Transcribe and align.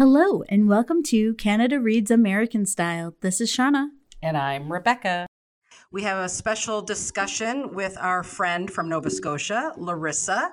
Hello, 0.00 0.42
and 0.48 0.66
welcome 0.66 1.02
to 1.02 1.34
Canada 1.34 1.78
Reads 1.78 2.10
American 2.10 2.64
Style. 2.64 3.14
This 3.20 3.38
is 3.38 3.54
Shauna. 3.54 3.88
And 4.22 4.34
I'm 4.34 4.72
Rebecca. 4.72 5.26
We 5.92 6.04
have 6.04 6.24
a 6.24 6.28
special 6.30 6.80
discussion 6.80 7.74
with 7.74 7.98
our 8.00 8.22
friend 8.22 8.70
from 8.70 8.88
Nova 8.88 9.10
Scotia, 9.10 9.74
Larissa. 9.76 10.52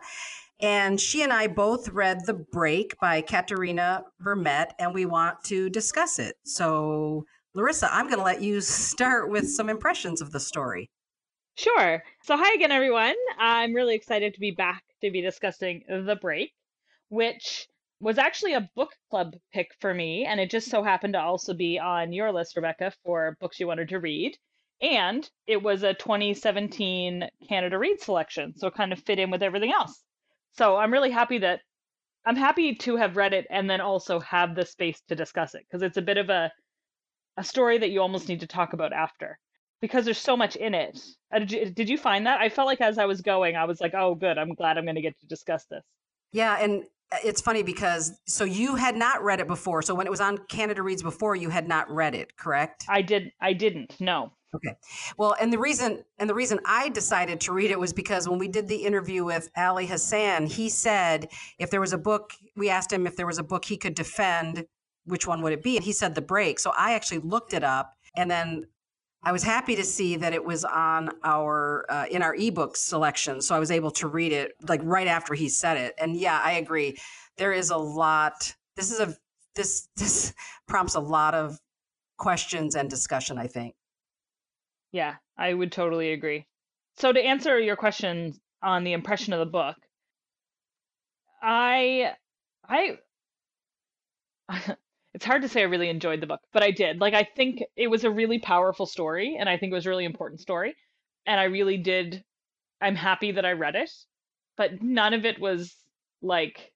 And 0.60 0.99
she 0.99 1.23
and 1.23 1.31
I 1.31 1.47
both 1.47 1.88
read 1.88 2.25
The 2.25 2.33
Break 2.33 2.99
by 2.99 3.21
Katherena 3.21 4.02
Vermette, 4.20 4.73
and 4.79 4.94
we 4.94 5.05
want 5.05 5.41
to 5.46 5.69
discuss 5.69 6.19
it. 6.19 6.35
So, 6.43 7.23
Larissa, 7.53 7.87
I'm 7.89 8.07
going 8.07 8.19
to 8.19 8.25
let 8.25 8.41
you 8.41 8.59
start 8.89 9.31
with 9.31 9.49
some 9.49 9.69
impressions 9.69 10.19
of 10.19 10.33
the 10.33 10.41
story. 10.41 10.89
Sure. 11.55 12.03
So, 12.23 12.35
hi 12.35 12.53
again, 12.53 12.73
everyone. 12.73 13.15
I'm 13.39 13.73
really 13.73 13.95
excited 13.95 14.33
to 14.33 14.41
be 14.41 14.51
back 14.51 14.83
to 15.01 15.09
be 15.09 15.21
discussing 15.21 15.83
The 15.87 16.17
Break, 16.20 16.52
which 17.07 17.70
was 17.99 18.17
actually 18.17 18.53
a 18.53 18.70
book 18.75 18.91
club 19.09 19.34
pick 19.53 19.71
for 19.79 19.93
me. 19.93 20.25
And 20.25 20.39
it 20.39 20.49
just 20.49 20.70
so 20.70 20.84
happened 20.84 21.13
to 21.13 21.21
also 21.21 21.53
be 21.53 21.79
on 21.79 22.13
your 22.13 22.31
list, 22.31 22.55
Rebecca, 22.55 22.93
for 23.03 23.38
books 23.39 23.59
you 23.59 23.67
wanted 23.67 23.89
to 23.89 23.99
read. 23.99 24.38
And 24.81 25.27
it 25.47 25.61
was 25.61 25.83
a 25.83 25.95
2017 25.95 27.27
Canada 27.49 27.77
Read 27.77 27.99
selection. 27.99 28.53
So 28.55 28.67
it 28.67 28.75
kind 28.75 28.93
of 28.93 28.99
fit 28.99 29.19
in 29.19 29.31
with 29.31 29.41
everything 29.41 29.71
else. 29.71 30.03
So 30.52 30.77
I'm 30.77 30.93
really 30.93 31.11
happy 31.11 31.39
that 31.39 31.61
I'm 32.25 32.35
happy 32.35 32.75
to 32.75 32.97
have 32.97 33.15
read 33.15 33.33
it 33.33 33.47
and 33.49 33.69
then 33.69 33.81
also 33.81 34.19
have 34.19 34.53
the 34.53 34.66
space 34.66 35.02
to 35.07 35.16
discuss 35.16 35.55
it 35.55 35.66
because 35.67 35.81
it's 35.81 35.97
a 35.97 36.02
bit 36.02 36.17
of 36.17 36.29
a 36.29 36.52
a 37.38 37.43
story 37.43 37.77
that 37.77 37.89
you 37.89 38.02
almost 38.02 38.27
need 38.27 38.41
to 38.41 38.47
talk 38.47 38.73
about 38.73 38.91
after 38.91 39.39
because 39.81 40.05
there's 40.05 40.17
so 40.17 40.35
much 40.35 40.55
in 40.55 40.73
it. 40.73 40.99
Uh, 41.31 41.39
did 41.39 41.52
you, 41.52 41.69
did 41.69 41.89
you 41.89 41.97
find 41.97 42.25
that? 42.25 42.41
I 42.41 42.49
felt 42.49 42.67
like 42.67 42.81
as 42.81 42.97
I 42.97 43.05
was 43.05 43.21
going, 43.21 43.55
I 43.55 43.66
was 43.66 43.79
like, 43.79 43.93
oh, 43.93 44.16
good. 44.16 44.38
I'm 44.38 44.55
glad 44.55 44.77
I'm 44.77 44.85
going 44.85 44.95
to 44.95 45.02
get 45.02 45.19
to 45.19 45.27
discuss 45.27 45.66
this. 45.66 45.83
Yeah, 46.33 46.57
and 46.59 46.83
Uh, 47.11 47.17
it's 47.23 47.41
funny 47.41 47.63
because 47.63 48.20
so 48.25 48.43
you 48.43 48.75
had 48.75 48.95
not 48.95 49.23
read 49.23 49.39
it 49.39 49.47
before. 49.47 49.81
So 49.81 49.95
when 49.95 50.07
it 50.07 50.09
was 50.09 50.21
on 50.21 50.38
Canada 50.49 50.81
Reads 50.81 51.03
before, 51.03 51.35
you 51.35 51.49
had 51.49 51.67
not 51.67 51.89
read 51.89 52.16
it, 52.16 52.35
correct? 52.38 52.85
I 52.89 53.02
did. 53.02 53.31
I 53.41 53.53
didn't. 53.53 54.00
No. 54.00 54.33
Okay. 54.55 54.75
Well, 55.17 55.35
and 55.39 55.52
the 55.52 55.59
reason 55.59 56.03
and 56.17 56.30
the 56.30 56.33
reason 56.33 56.59
I 56.66 56.89
decided 56.89 57.41
to 57.41 57.52
read 57.52 57.69
it 57.69 57.80
was 57.80 57.94
because 57.94 58.28
when 58.28 58.39
we 58.39 58.47
did 58.47 58.67
the 58.67 58.78
interview 58.78 59.25
with 59.25 59.50
Ali 59.58 59.85
Hassan, 59.85 60.45
he 60.47 60.69
said 60.69 61.30
if 61.59 61.69
there 61.69 61.81
was 61.81 61.94
a 61.94 61.97
book, 61.97 62.31
we 62.55 62.69
asked 62.69 62.91
him 62.91 63.05
if 63.05 63.16
there 63.16 63.28
was 63.28 63.39
a 63.39 63.44
book 63.44 63.66
he 63.66 63.78
could 63.78 63.94
defend, 63.94 64.66
which 65.05 65.28
one 65.28 65.41
would 65.41 65.53
it 65.53 65.63
be? 65.63 65.75
And 65.75 65.85
he 65.85 65.91
said 65.91 66.16
The 66.16 66.22
Break. 66.22 66.59
So 66.59 66.72
I 66.78 66.94
actually 66.94 67.19
looked 67.19 67.53
it 67.53 67.63
up 67.63 67.94
and 68.16 68.31
then 68.31 68.67
I 69.28 69.33
was 69.33 69.44
happy 69.44 69.75
to 69.75 69.83
see 69.83 70.16
that 70.16 70.33
it 70.33 70.45
was 70.45 70.64
on 70.64 71.09
our 71.22 71.86
uh, 71.89 72.06
in 72.09 72.23
our 72.23 72.33
ebook 72.33 72.78
selection, 72.78 73.42
so 73.42 73.53
I 73.53 73.59
was 73.59 73.72
able 73.72 73.92
to 73.92 74.08
read 74.08 74.31
it 74.31 74.53
like 74.69 74.80
right 74.86 75.06
after 75.06 75.34
he 75.34 75.50
said 75.50 75.75
it. 75.75 75.95
And 75.97 76.16
yeah, 76.16 76.39
I 76.42 76.53
agree. 76.53 76.95
There 77.36 77.52
is 77.52 77.69
a 77.69 77.75
lot. 77.75 78.56
This 78.78 78.89
is 78.89 79.02
a 79.02 79.14
this 79.53 79.89
this 79.97 80.34
prompts 80.66 80.95
a 80.95 81.02
lot 81.02 81.34
of 81.34 81.59
questions 82.17 82.75
and 82.75 82.89
discussion. 82.89 83.38
I 83.38 83.47
think. 83.47 83.75
Yeah, 84.94 85.16
I 85.38 85.53
would 85.53 85.73
totally 85.73 86.14
agree. 86.14 86.47
So 86.95 87.12
to 87.12 87.19
answer 87.19 87.59
your 87.59 87.75
question 87.75 88.34
on 88.64 88.86
the 88.86 88.94
impression 88.94 89.34
of 89.34 89.39
the 89.39 89.45
book, 89.45 89.75
I 91.41 92.14
I 92.66 93.00
it's 95.17 95.25
hard 95.25 95.41
to 95.41 95.49
say 95.49 95.61
I 95.61 95.63
really 95.63 95.89
enjoyed 95.89 96.21
the 96.21 96.27
book, 96.27 96.41
but 96.53 96.61
I 96.61 96.69
did. 96.69 97.01
Like 97.01 97.15
I 97.15 97.23
think 97.23 97.63
it 97.75 97.87
was 97.87 98.03
a 98.03 98.11
really 98.11 98.37
powerful 98.37 98.85
story 98.85 99.35
and 99.39 99.49
I 99.49 99.57
think 99.57 99.71
it 99.71 99.73
was 99.73 99.87
a 99.87 99.89
really 99.89 100.05
important 100.05 100.41
story. 100.41 100.75
And 101.25 101.39
I 101.39 101.45
really 101.45 101.77
did 101.77 102.23
I'm 102.79 102.93
happy 102.93 103.31
that 103.31 103.43
I 103.43 103.53
read 103.53 103.75
it, 103.75 103.89
but 104.57 104.83
none 104.83 105.15
of 105.15 105.25
it 105.25 105.39
was 105.39 105.75
like 106.21 106.71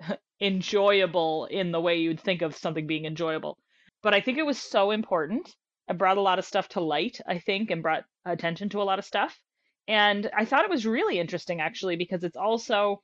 enjoyable 0.40 1.44
in 1.44 1.70
the 1.70 1.80
way 1.80 1.98
you'd 1.98 2.18
think 2.18 2.42
of 2.42 2.56
something 2.56 2.88
being 2.88 3.04
enjoyable. 3.04 3.56
But 4.02 4.14
I 4.14 4.20
think 4.20 4.38
it 4.38 4.46
was 4.46 4.58
so 4.58 4.90
important. 4.90 5.54
It 5.88 5.96
brought 5.96 6.18
a 6.18 6.22
lot 6.22 6.40
of 6.40 6.44
stuff 6.44 6.68
to 6.70 6.80
light, 6.80 7.20
I 7.28 7.38
think, 7.38 7.70
and 7.70 7.84
brought 7.84 8.02
attention 8.24 8.68
to 8.70 8.82
a 8.82 8.88
lot 8.90 8.98
of 8.98 9.04
stuff. 9.04 9.38
And 9.86 10.28
I 10.36 10.44
thought 10.44 10.64
it 10.64 10.70
was 10.70 10.86
really 10.86 11.20
interesting 11.20 11.60
actually 11.60 11.94
because 11.94 12.24
it's 12.24 12.36
also 12.36 13.00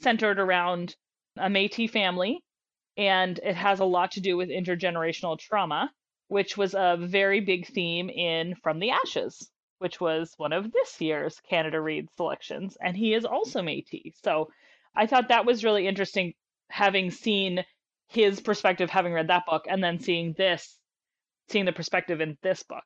centered 0.00 0.38
around 0.38 0.96
a 1.36 1.48
Métis 1.48 1.90
family 1.90 2.40
and 2.96 3.38
it 3.42 3.56
has 3.56 3.80
a 3.80 3.84
lot 3.84 4.12
to 4.12 4.20
do 4.20 4.36
with 4.36 4.48
intergenerational 4.48 5.38
trauma, 5.38 5.90
which 6.28 6.56
was 6.56 6.74
a 6.74 6.96
very 6.98 7.40
big 7.40 7.66
theme 7.66 8.08
in 8.08 8.54
From 8.62 8.78
the 8.78 8.90
Ashes, 8.90 9.50
which 9.78 10.00
was 10.00 10.34
one 10.36 10.52
of 10.52 10.72
this 10.72 11.00
year's 11.00 11.40
Canada 11.40 11.80
Read 11.80 12.08
selections, 12.16 12.76
and 12.80 12.96
he 12.96 13.14
is 13.14 13.24
also 13.24 13.60
Métis. 13.60 14.14
So 14.22 14.50
I 14.94 15.06
thought 15.06 15.28
that 15.28 15.46
was 15.46 15.64
really 15.64 15.86
interesting, 15.86 16.34
having 16.68 17.10
seen 17.10 17.64
his 18.06 18.40
perspective, 18.40 18.90
having 18.90 19.12
read 19.12 19.28
that 19.28 19.46
book, 19.46 19.64
and 19.68 19.82
then 19.82 19.98
seeing 19.98 20.34
this, 20.36 20.78
seeing 21.48 21.64
the 21.64 21.72
perspective 21.72 22.20
in 22.20 22.38
this 22.42 22.62
book. 22.62 22.84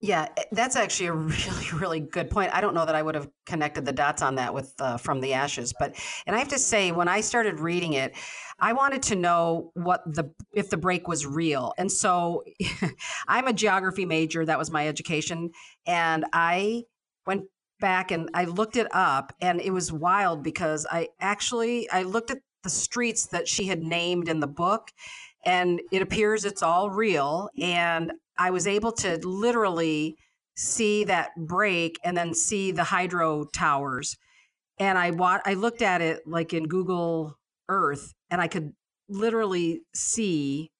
Yeah, 0.00 0.28
eh, 0.36 0.42
that's 0.52 0.76
actually 0.76 1.06
a 1.06 1.12
really, 1.14 1.70
really 1.74 2.00
good 2.00 2.30
point. 2.30 2.54
I 2.54 2.60
don't 2.60 2.74
know 2.74 2.84
that 2.84 2.94
I 2.94 3.02
would 3.02 3.14
have 3.14 3.28
connected 3.46 3.84
the 3.84 3.92
dots 3.92 4.22
on 4.22 4.34
that 4.36 4.52
with 4.52 4.74
uh, 4.78 4.96
From 4.96 5.20
the 5.20 5.32
Ashes, 5.32 5.72
but 5.78 5.94
and 6.26 6.36
I 6.36 6.38
have 6.38 6.48
to 6.48 6.58
say, 6.58 6.92
when 6.92 7.08
I 7.08 7.20
started 7.20 7.60
reading 7.60 7.94
it, 7.94 8.14
I 8.58 8.72
wanted 8.72 9.02
to 9.04 9.16
know 9.16 9.70
what 9.74 10.02
the 10.06 10.30
if 10.52 10.70
the 10.70 10.76
break 10.76 11.08
was 11.08 11.26
real, 11.26 11.72
and 11.78 11.90
so 11.90 12.44
I'm 13.28 13.46
a 13.46 13.52
geography 13.52 14.04
major. 14.04 14.44
That 14.44 14.58
was 14.58 14.70
my 14.70 14.86
education, 14.86 15.50
and 15.86 16.24
I 16.32 16.84
went 17.26 17.44
back 17.80 18.10
and 18.10 18.30
I 18.34 18.44
looked 18.44 18.76
it 18.76 18.88
up, 18.94 19.32
and 19.40 19.60
it 19.60 19.70
was 19.70 19.92
wild 19.92 20.42
because 20.42 20.86
I 20.90 21.08
actually 21.20 21.88
I 21.90 22.02
looked 22.02 22.30
at 22.30 22.38
the 22.62 22.70
streets 22.70 23.26
that 23.26 23.48
she 23.48 23.66
had 23.66 23.82
named 23.82 24.28
in 24.28 24.40
the 24.40 24.46
book, 24.46 24.90
and 25.44 25.80
it 25.92 26.02
appears 26.02 26.44
it's 26.44 26.62
all 26.62 26.90
real, 26.90 27.48
and 27.60 28.12
I 28.38 28.50
was 28.50 28.66
able 28.66 28.92
to 28.92 29.18
literally 29.26 30.16
see 30.56 31.04
that 31.04 31.30
break 31.36 31.98
and 32.04 32.16
then 32.16 32.34
see 32.34 32.72
the 32.72 32.84
hydro 32.84 33.44
towers. 33.52 34.16
And 34.78 34.98
I 34.98 35.10
wa- 35.10 35.40
I 35.44 35.54
looked 35.54 35.82
at 35.82 36.00
it 36.00 36.26
like 36.26 36.52
in 36.52 36.66
Google 36.68 37.38
Earth 37.68 38.14
and 38.30 38.40
I 38.40 38.48
could 38.48 38.72
literally 39.08 39.82
see 39.94 40.70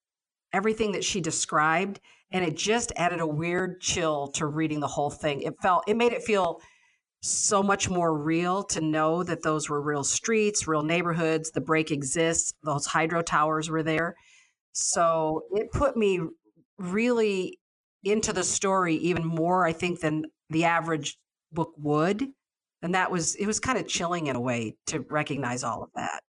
everything 0.53 0.93
that 0.93 1.05
she 1.05 1.21
described 1.21 2.00
and 2.33 2.44
it 2.44 2.56
just 2.56 2.93
added 2.97 3.21
a 3.21 3.27
weird 3.27 3.81
chill 3.81 4.28
to 4.28 4.47
reading 4.47 4.81
the 4.81 4.87
whole 4.87 5.11
thing. 5.11 5.43
It 5.43 5.55
felt 5.62 5.84
it 5.87 5.97
made 5.97 6.12
it 6.12 6.23
feel 6.23 6.61
so 7.23 7.62
much 7.62 7.88
more 7.88 8.17
real 8.17 8.62
to 8.62 8.81
know 8.81 9.23
that 9.23 9.43
those 9.43 9.69
were 9.69 9.81
real 9.81 10.05
streets, 10.05 10.69
real 10.69 10.83
neighborhoods, 10.83 11.50
the 11.50 11.61
break 11.61 11.91
exists, 11.91 12.53
those 12.62 12.87
hydro 12.87 13.23
towers 13.23 13.69
were 13.71 13.83
there. 13.83 14.15
So 14.73 15.43
it 15.53 15.73
put 15.73 15.97
me 15.97 16.21
really 16.78 17.59
into 18.04 18.32
the 18.32 18.44
story 18.44 18.94
even 18.97 19.25
more, 19.25 19.66
I 19.66 19.72
think, 19.72 20.00
than 20.00 20.25
the 20.50 20.64
average 20.64 21.16
book 21.53 21.72
would. 21.76 22.26
And 22.82 22.94
that 22.94 23.10
was, 23.10 23.34
it 23.37 23.47
was 23.47 23.59
kind 23.59 23.78
of 23.78 23.88
chilling 23.88 24.28
in 24.28 24.37
a 24.37 24.41
way 24.41 24.76
to 24.87 25.00
recognize 25.00 25.64
all 25.64 25.82
of 25.82 25.91
that. 25.94 26.20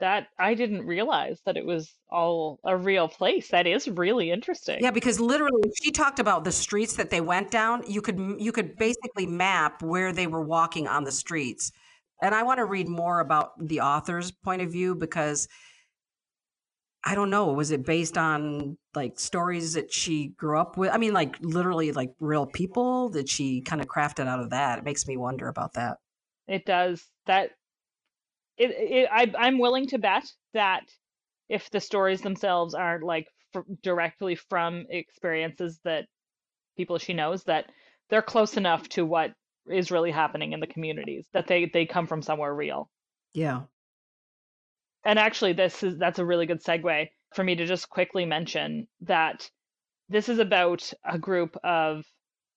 That 0.00 0.28
I 0.38 0.54
didn't 0.54 0.86
realize 0.86 1.40
that 1.44 1.58
it 1.58 1.66
was 1.66 1.92
all 2.10 2.58
a 2.64 2.74
real 2.74 3.06
place. 3.06 3.48
That 3.48 3.66
is 3.66 3.86
really 3.86 4.30
interesting. 4.30 4.78
Yeah, 4.80 4.90
because 4.90 5.20
literally 5.20 5.70
she 5.82 5.90
talked 5.90 6.18
about 6.18 6.44
the 6.44 6.52
streets 6.52 6.94
that 6.94 7.10
they 7.10 7.20
went 7.20 7.50
down. 7.50 7.84
You 7.86 8.00
could 8.00 8.18
you 8.38 8.50
could 8.50 8.76
basically 8.76 9.26
map 9.26 9.82
where 9.82 10.10
they 10.10 10.26
were 10.26 10.42
walking 10.42 10.88
on 10.88 11.04
the 11.04 11.12
streets. 11.12 11.70
And 12.22 12.34
I 12.34 12.42
want 12.44 12.58
to 12.58 12.64
read 12.64 12.88
more 12.88 13.20
about 13.20 13.52
the 13.58 13.82
author's 13.82 14.30
point 14.30 14.62
of 14.62 14.72
view 14.72 14.94
because 14.94 15.46
I 17.02 17.14
don't 17.14 17.30
know. 17.30 17.46
Was 17.46 17.70
it 17.70 17.84
based 17.84 18.18
on 18.18 18.76
like 18.94 19.18
stories 19.18 19.72
that 19.72 19.92
she 19.92 20.28
grew 20.28 20.58
up 20.58 20.76
with? 20.76 20.90
I 20.90 20.98
mean, 20.98 21.14
like 21.14 21.36
literally 21.40 21.92
like 21.92 22.12
real 22.20 22.46
people? 22.46 23.10
that 23.10 23.28
she 23.28 23.62
kind 23.62 23.80
of 23.80 23.88
crafted 23.88 24.26
out 24.26 24.40
of 24.40 24.50
that? 24.50 24.78
It 24.78 24.84
makes 24.84 25.06
me 25.06 25.16
wonder 25.16 25.48
about 25.48 25.74
that. 25.74 25.96
It 26.46 26.66
does. 26.66 27.02
That 27.26 27.50
it, 28.56 28.70
it 28.70 29.08
I 29.10 29.32
I'm 29.38 29.58
willing 29.58 29.86
to 29.88 29.98
bet 29.98 30.24
that 30.52 30.82
if 31.48 31.70
the 31.70 31.80
stories 31.80 32.20
themselves 32.20 32.74
aren't 32.74 33.04
like 33.04 33.28
f- 33.54 33.64
directly 33.82 34.34
from 34.34 34.86
experiences 34.90 35.80
that 35.84 36.06
people 36.76 36.98
she 36.98 37.14
knows 37.14 37.44
that 37.44 37.66
they're 38.10 38.22
close 38.22 38.56
enough 38.56 38.88
to 38.90 39.06
what 39.06 39.32
is 39.70 39.90
really 39.90 40.10
happening 40.10 40.52
in 40.52 40.60
the 40.60 40.66
communities 40.66 41.26
that 41.32 41.46
they 41.46 41.70
they 41.72 41.86
come 41.86 42.06
from 42.06 42.20
somewhere 42.20 42.54
real. 42.54 42.90
Yeah 43.32 43.62
and 45.04 45.18
actually 45.18 45.52
this 45.52 45.82
is 45.82 45.98
that's 45.98 46.18
a 46.18 46.24
really 46.24 46.46
good 46.46 46.62
segue 46.62 47.08
for 47.34 47.44
me 47.44 47.54
to 47.54 47.66
just 47.66 47.88
quickly 47.88 48.24
mention 48.24 48.86
that 49.02 49.48
this 50.08 50.28
is 50.28 50.38
about 50.38 50.92
a 51.04 51.18
group 51.18 51.56
of 51.62 52.04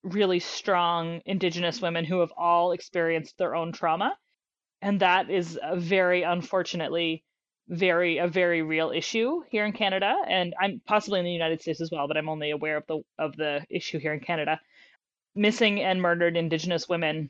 really 0.03 0.39
strong 0.39 1.21
indigenous 1.25 1.81
women 1.81 2.03
who 2.03 2.19
have 2.19 2.33
all 2.35 2.71
experienced 2.71 3.37
their 3.37 3.55
own 3.55 3.71
trauma. 3.71 4.15
And 4.81 4.99
that 4.99 5.29
is 5.29 5.57
a 5.61 5.77
very 5.77 6.23
unfortunately 6.23 7.23
very 7.69 8.17
a 8.17 8.27
very 8.27 8.61
real 8.61 8.91
issue 8.91 9.41
here 9.49 9.65
in 9.65 9.71
Canada. 9.71 10.13
And 10.27 10.53
I'm 10.59 10.81
possibly 10.85 11.19
in 11.19 11.25
the 11.25 11.31
United 11.31 11.61
States 11.61 11.79
as 11.79 11.89
well 11.91 12.07
but 12.07 12.17
I'm 12.17 12.27
only 12.27 12.51
aware 12.51 12.77
of 12.77 12.87
the 12.87 12.99
of 13.17 13.35
the 13.37 13.65
issue 13.69 13.99
here 13.99 14.13
in 14.13 14.19
Canada. 14.19 14.59
Missing 15.35 15.81
and 15.81 16.01
murdered 16.01 16.35
indigenous 16.35 16.89
women 16.89 17.29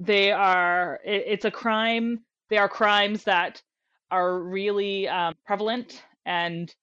they 0.00 0.32
are 0.32 0.98
it, 1.04 1.24
it's 1.26 1.44
a 1.44 1.50
crime 1.50 2.24
they 2.48 2.56
are 2.56 2.68
crimes 2.68 3.24
that 3.24 3.62
are 4.10 4.38
really 4.38 5.08
um, 5.08 5.34
prevalent 5.46 6.02
and 6.26 6.74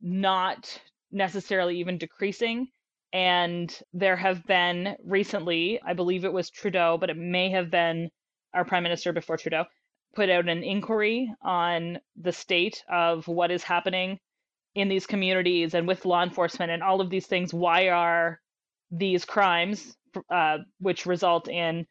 not 0.00 0.80
necessarily 1.10 1.78
even 1.78 1.98
decreasing. 1.98 2.68
And 3.12 3.74
there 3.92 4.16
have 4.16 4.44
been 4.46 4.96
recently, 5.04 5.80
I 5.86 5.94
believe 5.94 6.24
it 6.24 6.32
was 6.32 6.50
Trudeau, 6.50 6.98
but 6.98 7.10
it 7.10 7.16
may 7.16 7.50
have 7.50 7.70
been 7.70 8.10
our 8.52 8.64
prime 8.64 8.82
minister 8.82 9.12
before 9.12 9.36
Trudeau, 9.36 9.64
put 10.14 10.30
out 10.30 10.48
an 10.48 10.62
inquiry 10.62 11.32
on 11.42 11.98
the 12.20 12.32
state 12.32 12.82
of 12.90 13.26
what 13.28 13.50
is 13.50 13.62
happening 13.62 14.18
in 14.74 14.88
these 14.88 15.06
communities 15.06 15.74
and 15.74 15.86
with 15.86 16.04
law 16.04 16.22
enforcement 16.22 16.70
and 16.70 16.82
all 16.82 17.00
of 17.00 17.10
these 17.10 17.26
things. 17.26 17.54
Why 17.54 17.88
are 17.88 18.40
these 18.90 19.24
crimes, 19.24 19.96
uh, 20.30 20.58
which 20.80 21.06
result 21.06 21.48
in, 21.48 21.86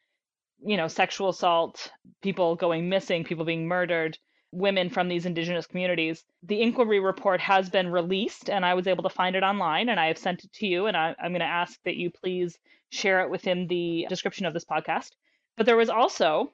you 0.63 0.77
know, 0.77 0.87
sexual 0.87 1.29
assault, 1.29 1.91
people 2.21 2.55
going 2.55 2.89
missing, 2.89 3.23
people 3.23 3.45
being 3.45 3.67
murdered, 3.67 4.17
women 4.55 4.89
from 4.89 5.09
these 5.09 5.25
indigenous 5.25 5.67
communities. 5.67 6.23
The 6.43 6.61
inquiry 6.61 7.01
report 7.01 7.41
has 7.41 7.69
been 7.69 7.91
released, 7.91 8.49
and 8.49 8.65
I 8.65 8.73
was 8.73 8.87
able 8.87 9.03
to 9.03 9.09
find 9.09 9.35
it 9.35 9.43
online, 9.43 9.89
and 9.89 9.99
I 9.99 10.07
have 10.07 10.17
sent 10.17 10.45
it 10.45 10.53
to 10.53 10.65
you. 10.65 10.85
And 10.87 10.95
I, 10.95 11.13
am 11.19 11.31
going 11.31 11.41
to 11.41 11.45
ask 11.45 11.77
that 11.83 11.97
you 11.97 12.09
please 12.09 12.57
share 12.89 13.21
it 13.21 13.29
within 13.29 13.67
the 13.67 14.05
description 14.07 14.45
of 14.45 14.53
this 14.53 14.63
podcast. 14.63 15.11
But 15.57 15.65
there 15.65 15.75
was 15.75 15.89
also, 15.89 16.53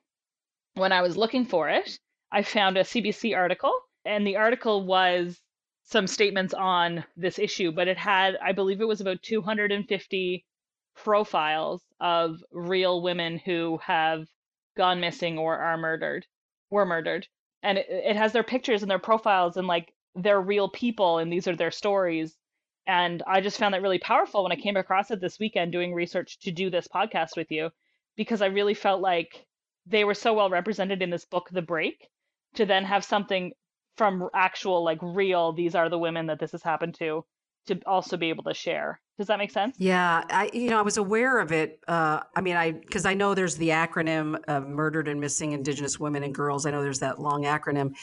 when 0.74 0.92
I 0.92 1.02
was 1.02 1.16
looking 1.16 1.46
for 1.46 1.70
it, 1.70 2.00
I 2.32 2.42
found 2.42 2.78
a 2.78 2.84
CBC 2.84 3.36
article, 3.38 3.74
and 4.04 4.26
the 4.26 4.38
article 4.38 4.84
was 4.84 5.40
some 5.84 6.08
statements 6.08 6.54
on 6.54 7.04
this 7.16 7.38
issue, 7.38 7.72
but 7.72 7.88
it 7.88 7.98
had, 7.98 8.36
I 8.42 8.52
believe 8.52 8.82
it 8.82 8.88
was 8.88 9.02
about 9.02 9.22
250 9.22 10.46
profiles 10.96 11.84
of 12.00 12.44
real 12.52 13.02
women 13.02 13.38
who 13.38 13.80
have 13.84 14.28
gone 14.76 15.00
missing 15.00 15.38
or 15.38 15.58
are 15.58 15.78
murdered, 15.78 16.26
were 16.70 16.86
murdered 16.86 17.28
and 17.64 17.78
it, 17.78 17.88
it 17.90 18.16
has 18.16 18.34
their 18.34 18.44
pictures 18.44 18.82
and 18.82 18.92
their 18.92 19.00
profiles 19.00 19.58
and 19.58 19.68
like 19.68 19.94
they're 20.16 20.42
real 20.42 20.70
people 20.70 21.18
and 21.20 21.32
these 21.32 21.48
are 21.48 21.56
their 21.56 21.72
stories 21.72 22.38
and 22.88 23.24
i 23.28 23.40
just 23.42 23.58
found 23.60 23.74
that 23.74 23.82
really 23.82 24.00
powerful 24.00 24.44
when 24.44 24.52
i 24.52 24.56
came 24.56 24.78
across 24.78 25.12
it 25.12 25.22
this 25.22 25.40
weekend 25.40 25.72
doing 25.72 25.94
research 25.94 26.40
to 26.40 26.52
do 26.52 26.70
this 26.70 26.88
podcast 26.88 27.38
with 27.38 27.52
you 27.52 27.70
because 28.18 28.42
i 28.42 28.48
really 28.48 28.74
felt 28.74 29.02
like 29.02 29.46
they 29.86 30.04
were 30.04 30.14
so 30.14 30.34
well 30.34 30.50
represented 30.50 31.02
in 31.02 31.10
this 31.10 31.26
book 31.26 31.50
the 31.52 31.62
break 31.62 32.08
to 32.56 32.66
then 32.66 32.84
have 32.84 33.04
something 33.04 33.52
from 33.98 34.30
actual 34.34 34.84
like 34.84 35.00
real 35.02 35.54
these 35.54 35.76
are 35.76 35.90
the 35.90 36.00
women 36.00 36.28
that 36.28 36.40
this 36.40 36.52
has 36.52 36.64
happened 36.64 36.96
to 36.96 37.24
to 37.68 37.80
also 37.86 38.18
be 38.18 38.30
able 38.30 38.44
to 38.44 38.54
share. 38.54 39.00
Does 39.22 39.28
that 39.28 39.38
make 39.38 39.52
sense? 39.52 39.76
Yeah, 39.78 40.24
I 40.32 40.50
you 40.52 40.72
know 40.72 40.80
I 40.80 40.82
was 40.82 40.98
aware 40.98 41.38
of 41.38 41.52
it. 41.52 41.80
Uh, 41.88 42.22
I 42.36 42.42
mean, 42.42 42.56
I 42.56 42.72
because 42.72 43.06
I 43.06 43.14
know 43.14 43.36
there's 43.36 43.56
the 43.56 43.70
acronym 43.70 44.44
of 44.48 44.68
Murdered 44.68 45.08
and 45.08 45.22
Missing 45.22 45.52
Indigenous 45.52 46.00
Women 46.00 46.24
and 46.24 46.34
Girls. 46.34 46.66
I 46.66 46.72
know 46.72 46.82
there's 46.82 47.02
that 47.02 47.20
long 47.20 47.44
acronym 47.44 47.94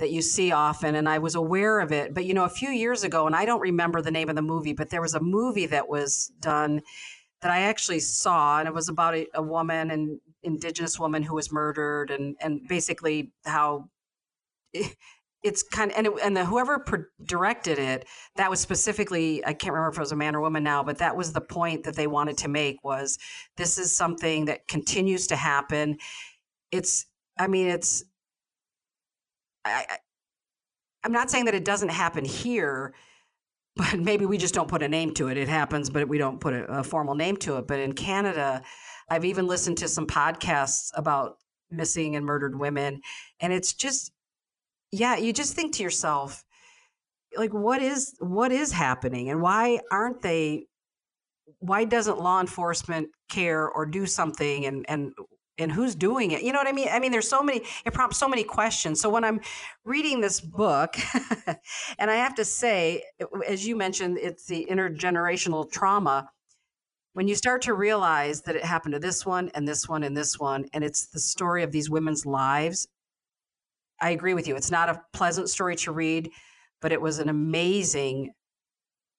that 0.00 0.10
you 0.10 0.20
see 0.20 0.50
often, 0.50 0.96
and 0.96 1.08
I 1.08 1.18
was 1.18 1.36
aware 1.36 1.78
of 1.78 1.92
it. 1.92 2.12
But 2.12 2.24
you 2.24 2.34
know, 2.34 2.42
a 2.42 2.48
few 2.48 2.70
years 2.70 3.04
ago, 3.04 3.28
and 3.28 3.36
I 3.36 3.44
don't 3.44 3.60
remember 3.60 4.02
the 4.02 4.10
name 4.10 4.28
of 4.28 4.34
the 4.34 4.42
movie, 4.42 4.72
but 4.72 4.90
there 4.90 5.00
was 5.00 5.14
a 5.14 5.20
movie 5.20 5.66
that 5.66 5.88
was 5.88 6.32
done 6.40 6.82
that 7.40 7.52
I 7.52 7.60
actually 7.60 8.00
saw, 8.00 8.58
and 8.58 8.66
it 8.66 8.74
was 8.74 8.88
about 8.88 9.14
a, 9.14 9.28
a 9.34 9.42
woman 9.42 9.92
and 9.92 10.18
indigenous 10.42 10.98
woman 10.98 11.22
who 11.22 11.36
was 11.36 11.52
murdered, 11.52 12.10
and 12.10 12.34
and 12.40 12.66
basically 12.66 13.30
how 13.44 13.90
it's 15.44 15.62
kind 15.62 15.90
of 15.92 15.98
and, 15.98 16.06
it, 16.06 16.12
and 16.24 16.36
the 16.36 16.44
whoever 16.44 16.84
directed 17.22 17.78
it 17.78 18.06
that 18.36 18.50
was 18.50 18.58
specifically 18.58 19.44
i 19.44 19.52
can't 19.52 19.72
remember 19.72 19.90
if 19.90 19.98
it 19.98 20.00
was 20.00 20.10
a 20.10 20.16
man 20.16 20.34
or 20.34 20.40
woman 20.40 20.64
now 20.64 20.82
but 20.82 20.98
that 20.98 21.16
was 21.16 21.32
the 21.32 21.40
point 21.40 21.84
that 21.84 21.94
they 21.94 22.06
wanted 22.06 22.36
to 22.38 22.48
make 22.48 22.82
was 22.82 23.18
this 23.56 23.78
is 23.78 23.94
something 23.94 24.46
that 24.46 24.66
continues 24.66 25.26
to 25.28 25.36
happen. 25.36 25.98
It's 26.72 27.06
i 27.38 27.46
mean 27.46 27.68
it's 27.68 28.04
I, 29.64 29.84
I 29.88 29.98
i'm 31.04 31.12
not 31.12 31.30
saying 31.30 31.44
that 31.44 31.54
it 31.54 31.64
doesn't 31.64 31.90
happen 31.90 32.24
here 32.24 32.94
but 33.76 33.98
maybe 33.98 34.24
we 34.24 34.38
just 34.38 34.54
don't 34.54 34.68
put 34.68 34.84
a 34.84 34.88
name 34.88 35.12
to 35.14 35.26
it. 35.28 35.36
It 35.36 35.48
happens 35.48 35.90
but 35.90 36.08
we 36.08 36.16
don't 36.16 36.40
put 36.40 36.54
a, 36.54 36.64
a 36.78 36.84
formal 36.84 37.16
name 37.16 37.36
to 37.38 37.58
it. 37.58 37.66
But 37.66 37.80
in 37.80 37.92
canada 37.92 38.62
i've 39.10 39.24
even 39.26 39.46
listened 39.46 39.78
to 39.78 39.88
some 39.88 40.06
podcasts 40.06 40.90
about 40.94 41.36
missing 41.70 42.16
and 42.16 42.24
murdered 42.24 42.58
women 42.58 43.00
and 43.40 43.52
it's 43.52 43.74
just 43.74 44.13
yeah, 44.94 45.16
you 45.16 45.32
just 45.32 45.54
think 45.54 45.74
to 45.74 45.82
yourself, 45.82 46.44
like, 47.36 47.52
what 47.52 47.82
is 47.82 48.14
what 48.20 48.52
is 48.52 48.72
happening, 48.72 49.28
and 49.30 49.42
why 49.42 49.80
aren't 49.90 50.22
they? 50.22 50.66
Why 51.58 51.84
doesn't 51.84 52.18
law 52.20 52.40
enforcement 52.40 53.08
care 53.28 53.68
or 53.68 53.86
do 53.86 54.06
something? 54.06 54.66
And 54.66 54.84
and 54.88 55.12
and 55.58 55.72
who's 55.72 55.94
doing 55.94 56.30
it? 56.30 56.42
You 56.42 56.52
know 56.52 56.58
what 56.58 56.68
I 56.68 56.72
mean? 56.72 56.88
I 56.90 57.00
mean, 57.00 57.10
there's 57.10 57.28
so 57.28 57.42
many. 57.42 57.62
It 57.84 57.92
prompts 57.92 58.18
so 58.18 58.28
many 58.28 58.44
questions. 58.44 59.00
So 59.00 59.10
when 59.10 59.24
I'm 59.24 59.40
reading 59.84 60.20
this 60.20 60.40
book, 60.40 60.94
and 61.98 62.10
I 62.10 62.16
have 62.16 62.36
to 62.36 62.44
say, 62.44 63.02
as 63.48 63.66
you 63.66 63.74
mentioned, 63.76 64.18
it's 64.18 64.46
the 64.46 64.66
intergenerational 64.70 65.70
trauma 65.70 66.28
when 67.14 67.28
you 67.28 67.36
start 67.36 67.62
to 67.62 67.74
realize 67.74 68.42
that 68.42 68.56
it 68.56 68.64
happened 68.64 68.92
to 68.92 68.98
this 68.98 69.24
one 69.24 69.48
and 69.54 69.66
this 69.66 69.88
one 69.88 70.02
and 70.02 70.16
this 70.16 70.38
one, 70.38 70.66
and 70.72 70.82
it's 70.84 71.06
the 71.06 71.20
story 71.20 71.62
of 71.62 71.70
these 71.70 71.88
women's 71.88 72.26
lives, 72.26 72.88
I 74.00 74.10
agree 74.10 74.34
with 74.34 74.46
you. 74.46 74.56
It's 74.56 74.70
not 74.70 74.88
a 74.88 75.00
pleasant 75.12 75.48
story 75.48 75.76
to 75.76 75.92
read, 75.92 76.30
but 76.80 76.92
it 76.92 77.00
was 77.00 77.18
an 77.18 77.28
amazing, 77.28 78.32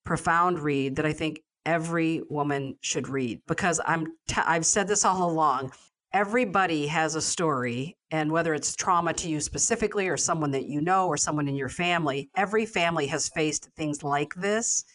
profound 0.03 0.59
read 0.59 0.95
that 0.97 1.05
I 1.05 1.13
think 1.13 1.41
every 1.65 2.21
woman 2.29 2.77
should 2.81 3.07
read 3.09 3.41
because 3.47 3.81
I'm 3.85 4.05
t- 4.27 4.41
I've 4.45 4.65
said 4.65 4.87
this 4.87 5.05
all 5.05 5.29
along. 5.29 5.71
Everybody 6.13 6.87
has 6.87 7.15
a 7.15 7.21
story, 7.21 7.97
and 8.11 8.31
whether 8.31 8.53
it's 8.53 8.75
trauma 8.75 9.13
to 9.13 9.29
you 9.29 9.41
specifically, 9.41 10.07
or 10.07 10.15
someone 10.15 10.51
that 10.51 10.67
you 10.67 10.79
know, 10.79 11.07
or 11.07 11.17
someone 11.17 11.47
in 11.47 11.55
your 11.55 11.69
family, 11.69 12.29
every 12.35 12.65
family 12.65 13.07
has 13.07 13.29
faced 13.29 13.69
things 13.75 14.03
like 14.03 14.33
this. 14.35 14.85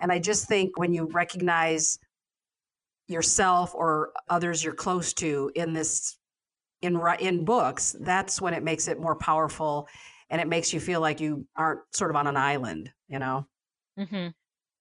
And 0.00 0.12
I 0.12 0.18
just 0.18 0.46
think 0.46 0.78
when 0.78 0.92
you 0.92 1.06
recognize 1.06 1.98
yourself 3.08 3.74
or 3.74 4.12
others 4.28 4.62
you're 4.62 4.74
close 4.74 5.14
to 5.14 5.50
in 5.54 5.72
this 5.72 6.17
in 6.82 7.00
in 7.20 7.44
books, 7.44 7.96
that's 8.00 8.40
when 8.40 8.54
it 8.54 8.62
makes 8.62 8.88
it 8.88 9.00
more 9.00 9.16
powerful, 9.16 9.88
and 10.30 10.40
it 10.40 10.48
makes 10.48 10.72
you 10.72 10.80
feel 10.80 11.00
like 11.00 11.20
you 11.20 11.46
aren't 11.56 11.80
sort 11.92 12.10
of 12.10 12.16
on 12.16 12.26
an 12.26 12.36
island. 12.36 12.90
You 13.08 13.18
know. 13.18 13.46
Mm-hmm. 13.98 14.28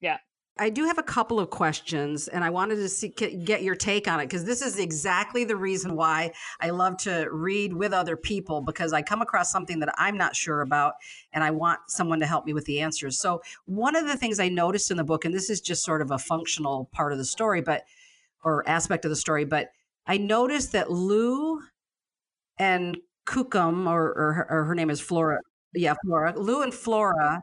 Yeah. 0.01 0.17
I 0.59 0.69
do 0.69 0.85
have 0.85 0.97
a 0.97 1.03
couple 1.03 1.39
of 1.39 1.49
questions, 1.49 2.27
and 2.27 2.43
I 2.43 2.49
wanted 2.49 2.75
to 2.77 2.89
see, 2.89 3.09
get 3.09 3.63
your 3.63 3.75
take 3.75 4.07
on 4.07 4.19
it 4.19 4.25
because 4.25 4.43
this 4.43 4.61
is 4.61 4.79
exactly 4.79 5.43
the 5.43 5.55
reason 5.55 5.95
why 5.95 6.31
I 6.59 6.71
love 6.71 6.97
to 6.99 7.27
read 7.31 7.73
with 7.73 7.93
other 7.93 8.17
people 8.17 8.61
because 8.61 8.93
I 8.93 9.01
come 9.01 9.21
across 9.21 9.51
something 9.51 9.79
that 9.79 9.93
I'm 9.97 10.17
not 10.17 10.35
sure 10.35 10.61
about, 10.61 10.95
and 11.33 11.43
I 11.43 11.51
want 11.51 11.79
someone 11.87 12.19
to 12.21 12.25
help 12.25 12.45
me 12.45 12.53
with 12.53 12.65
the 12.65 12.81
answers. 12.81 13.19
So, 13.19 13.41
one 13.65 13.95
of 13.95 14.07
the 14.07 14.17
things 14.17 14.39
I 14.39 14.49
noticed 14.49 14.91
in 14.91 14.97
the 14.97 15.03
book, 15.03 15.25
and 15.25 15.33
this 15.33 15.49
is 15.49 15.61
just 15.61 15.83
sort 15.83 16.01
of 16.01 16.11
a 16.11 16.17
functional 16.17 16.89
part 16.91 17.11
of 17.11 17.17
the 17.17 17.25
story, 17.25 17.61
but 17.61 17.83
or 18.43 18.67
aspect 18.67 19.05
of 19.05 19.09
the 19.09 19.15
story, 19.15 19.45
but 19.45 19.71
I 20.05 20.17
noticed 20.17 20.71
that 20.71 20.89
Lou 20.89 21.61
and 22.59 22.97
Kookom, 23.27 23.87
or, 23.87 24.13
or, 24.13 24.33
her, 24.33 24.47
or 24.49 24.63
her 24.65 24.75
name 24.75 24.89
is 24.89 25.01
Flora. 25.01 25.39
Yeah, 25.73 25.95
Flora. 26.05 26.33
Lou 26.37 26.63
and 26.63 26.73
Flora. 26.73 27.41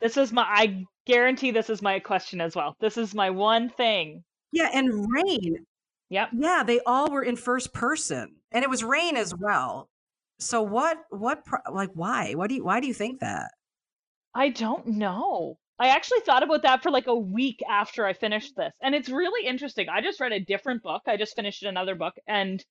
This 0.00 0.16
is 0.16 0.32
my, 0.32 0.42
I 0.42 0.84
guarantee 1.06 1.52
this 1.52 1.70
is 1.70 1.80
my 1.80 2.00
question 2.00 2.40
as 2.40 2.56
well. 2.56 2.74
This 2.80 2.96
is 2.96 3.14
my 3.14 3.30
one 3.30 3.68
thing. 3.68 4.24
Yeah, 4.50 4.68
and 4.74 5.06
Rain. 5.12 5.64
Yep. 6.10 6.28
Yeah, 6.34 6.62
they 6.64 6.80
all 6.84 7.10
were 7.10 7.22
in 7.22 7.36
first 7.36 7.72
person, 7.72 8.34
and 8.50 8.62
it 8.62 8.68
was 8.68 8.84
Rain 8.84 9.16
as 9.16 9.34
well. 9.34 9.88
So 10.38 10.60
what? 10.60 10.98
What? 11.10 11.42
Like, 11.72 11.90
why? 11.94 12.34
Why 12.34 12.48
do 12.48 12.56
you? 12.56 12.64
Why 12.64 12.80
do 12.80 12.86
you 12.86 12.94
think 12.94 13.20
that? 13.20 13.50
I 14.34 14.50
don't 14.50 14.86
know. 14.86 15.56
I 15.78 15.88
actually 15.88 16.20
thought 16.20 16.42
about 16.42 16.62
that 16.62 16.82
for 16.82 16.90
like 16.90 17.06
a 17.06 17.14
week 17.14 17.60
after 17.68 18.04
I 18.04 18.12
finished 18.12 18.54
this, 18.56 18.74
and 18.82 18.94
it's 18.94 19.08
really 19.08 19.46
interesting. 19.46 19.88
I 19.88 20.02
just 20.02 20.20
read 20.20 20.32
a 20.32 20.40
different 20.40 20.82
book. 20.82 21.02
I 21.06 21.16
just 21.16 21.34
finished 21.34 21.62
another 21.62 21.94
book, 21.94 22.14
and 22.26 22.62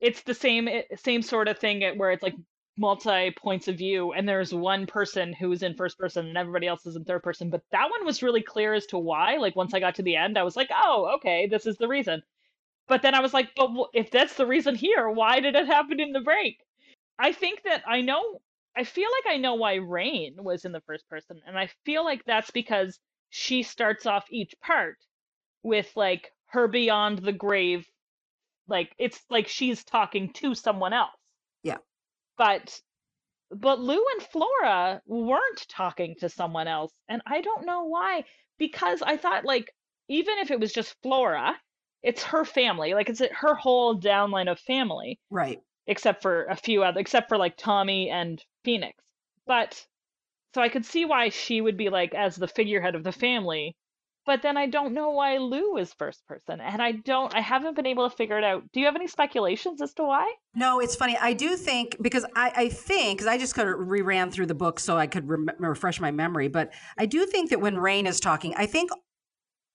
it's 0.00 0.22
the 0.22 0.34
same 0.34 0.68
eh, 0.68 0.82
same 0.96 1.22
sort 1.22 1.48
of 1.48 1.58
thing 1.58 1.82
where 1.98 2.10
it's 2.10 2.22
like 2.22 2.34
multi 2.76 3.30
points 3.32 3.68
of 3.68 3.76
view 3.76 4.12
and 4.12 4.28
there's 4.28 4.54
one 4.54 4.86
person 4.86 5.34
who's 5.34 5.62
in 5.62 5.74
first 5.74 5.98
person 5.98 6.26
and 6.26 6.38
everybody 6.38 6.66
else 6.66 6.86
is 6.86 6.96
in 6.96 7.04
third 7.04 7.22
person 7.22 7.50
but 7.50 7.62
that 7.72 7.90
one 7.90 8.06
was 8.06 8.22
really 8.22 8.42
clear 8.42 8.72
as 8.72 8.86
to 8.86 8.98
why 8.98 9.36
like 9.36 9.54
once 9.54 9.74
i 9.74 9.80
got 9.80 9.94
to 9.94 10.02
the 10.02 10.16
end 10.16 10.38
i 10.38 10.42
was 10.42 10.56
like 10.56 10.70
oh 10.74 11.12
okay 11.16 11.46
this 11.46 11.66
is 11.66 11.76
the 11.76 11.88
reason. 11.88 12.22
But 12.88 13.02
then 13.02 13.14
i 13.14 13.20
was 13.20 13.34
like 13.34 13.50
but 13.54 13.70
if 13.92 14.10
that's 14.10 14.34
the 14.34 14.46
reason 14.46 14.74
here 14.74 15.10
why 15.10 15.40
did 15.40 15.54
it 15.54 15.66
happen 15.66 16.00
in 16.00 16.12
the 16.12 16.20
break? 16.20 16.58
I 17.18 17.32
think 17.32 17.62
that 17.64 17.82
i 17.86 18.00
know 18.00 18.40
i 18.76 18.84
feel 18.84 19.08
like 19.10 19.34
i 19.34 19.36
know 19.36 19.54
why 19.54 19.74
rain 19.74 20.34
was 20.38 20.64
in 20.64 20.72
the 20.72 20.80
first 20.80 21.08
person 21.08 21.40
and 21.46 21.58
i 21.58 21.68
feel 21.84 22.04
like 22.04 22.24
that's 22.24 22.50
because 22.50 22.98
she 23.28 23.62
starts 23.62 24.06
off 24.06 24.24
each 24.30 24.54
part 24.60 24.96
with 25.62 25.92
like 25.96 26.32
her 26.46 26.66
beyond 26.66 27.18
the 27.18 27.32
grave 27.32 27.86
like 28.70 28.94
it's 28.98 29.20
like 29.28 29.48
she's 29.48 29.84
talking 29.84 30.32
to 30.34 30.54
someone 30.54 30.92
else. 30.92 31.10
Yeah. 31.62 31.78
But 32.38 32.80
but 33.50 33.80
Lou 33.80 34.00
and 34.12 34.22
Flora 34.22 35.02
weren't 35.06 35.66
talking 35.68 36.14
to 36.20 36.28
someone 36.28 36.68
else 36.68 36.92
and 37.08 37.20
I 37.26 37.40
don't 37.40 37.66
know 37.66 37.84
why 37.84 38.24
because 38.58 39.02
I 39.02 39.16
thought 39.16 39.44
like 39.44 39.70
even 40.08 40.38
if 40.38 40.50
it 40.50 40.60
was 40.60 40.72
just 40.72 40.96
Flora, 41.02 41.56
it's 42.02 42.22
her 42.22 42.44
family. 42.44 42.94
Like 42.94 43.08
it's 43.08 43.20
her 43.20 43.54
whole 43.54 43.98
downline 44.00 44.50
of 44.50 44.58
family. 44.60 45.18
Right. 45.30 45.58
Except 45.86 46.22
for 46.22 46.44
a 46.44 46.56
few 46.56 46.84
other 46.84 47.00
except 47.00 47.28
for 47.28 47.36
like 47.36 47.56
Tommy 47.56 48.10
and 48.10 48.42
Phoenix. 48.64 48.96
But 49.46 49.84
so 50.54 50.62
I 50.62 50.68
could 50.68 50.84
see 50.84 51.04
why 51.04 51.28
she 51.28 51.60
would 51.60 51.76
be 51.76 51.88
like 51.90 52.14
as 52.14 52.36
the 52.36 52.48
figurehead 52.48 52.94
of 52.94 53.04
the 53.04 53.12
family, 53.12 53.76
but 54.26 54.42
then 54.42 54.56
I 54.56 54.66
don't 54.66 54.92
know 54.92 55.10
why 55.10 55.38
Lou 55.38 55.76
is 55.76 55.92
first 55.92 56.26
person, 56.26 56.60
and 56.60 56.82
I 56.82 56.92
don't. 56.92 57.34
I 57.34 57.40
haven't 57.40 57.76
been 57.76 57.86
able 57.86 58.08
to 58.08 58.14
figure 58.14 58.38
it 58.38 58.44
out. 58.44 58.64
Do 58.72 58.80
you 58.80 58.86
have 58.86 58.96
any 58.96 59.06
speculations 59.06 59.80
as 59.80 59.94
to 59.94 60.04
why? 60.04 60.32
No, 60.54 60.80
it's 60.80 60.94
funny. 60.94 61.16
I 61.20 61.32
do 61.32 61.56
think 61.56 61.96
because 62.00 62.24
I, 62.36 62.52
I 62.54 62.68
think 62.68 63.18
because 63.18 63.26
I 63.26 63.38
just 63.38 63.54
kind 63.54 63.68
of 63.68 63.76
reran 63.76 64.32
through 64.32 64.46
the 64.46 64.54
book 64.54 64.78
so 64.78 64.96
I 64.98 65.06
could 65.06 65.28
rem- 65.28 65.50
refresh 65.58 66.00
my 66.00 66.10
memory, 66.10 66.48
but 66.48 66.72
I 66.98 67.06
do 67.06 67.24
think 67.26 67.50
that 67.50 67.60
when 67.60 67.78
Rain 67.78 68.06
is 68.06 68.20
talking, 68.20 68.54
I 68.56 68.66
think 68.66 68.90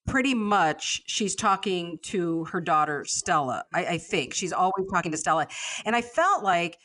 pretty 0.07 0.35
much 0.35 1.01
she's 1.07 1.35
talking 1.35 1.97
to 2.03 2.45
her 2.45 2.61
daughter 2.61 3.03
Stella. 3.05 3.65
I, 3.73 3.85
I 3.85 3.97
think 3.97 4.33
she's 4.33 4.53
always 4.53 4.85
talking 4.93 5.11
to 5.11 5.17
Stella, 5.17 5.47
and 5.85 5.95
I 5.95 6.01
felt 6.01 6.43
like 6.43 6.77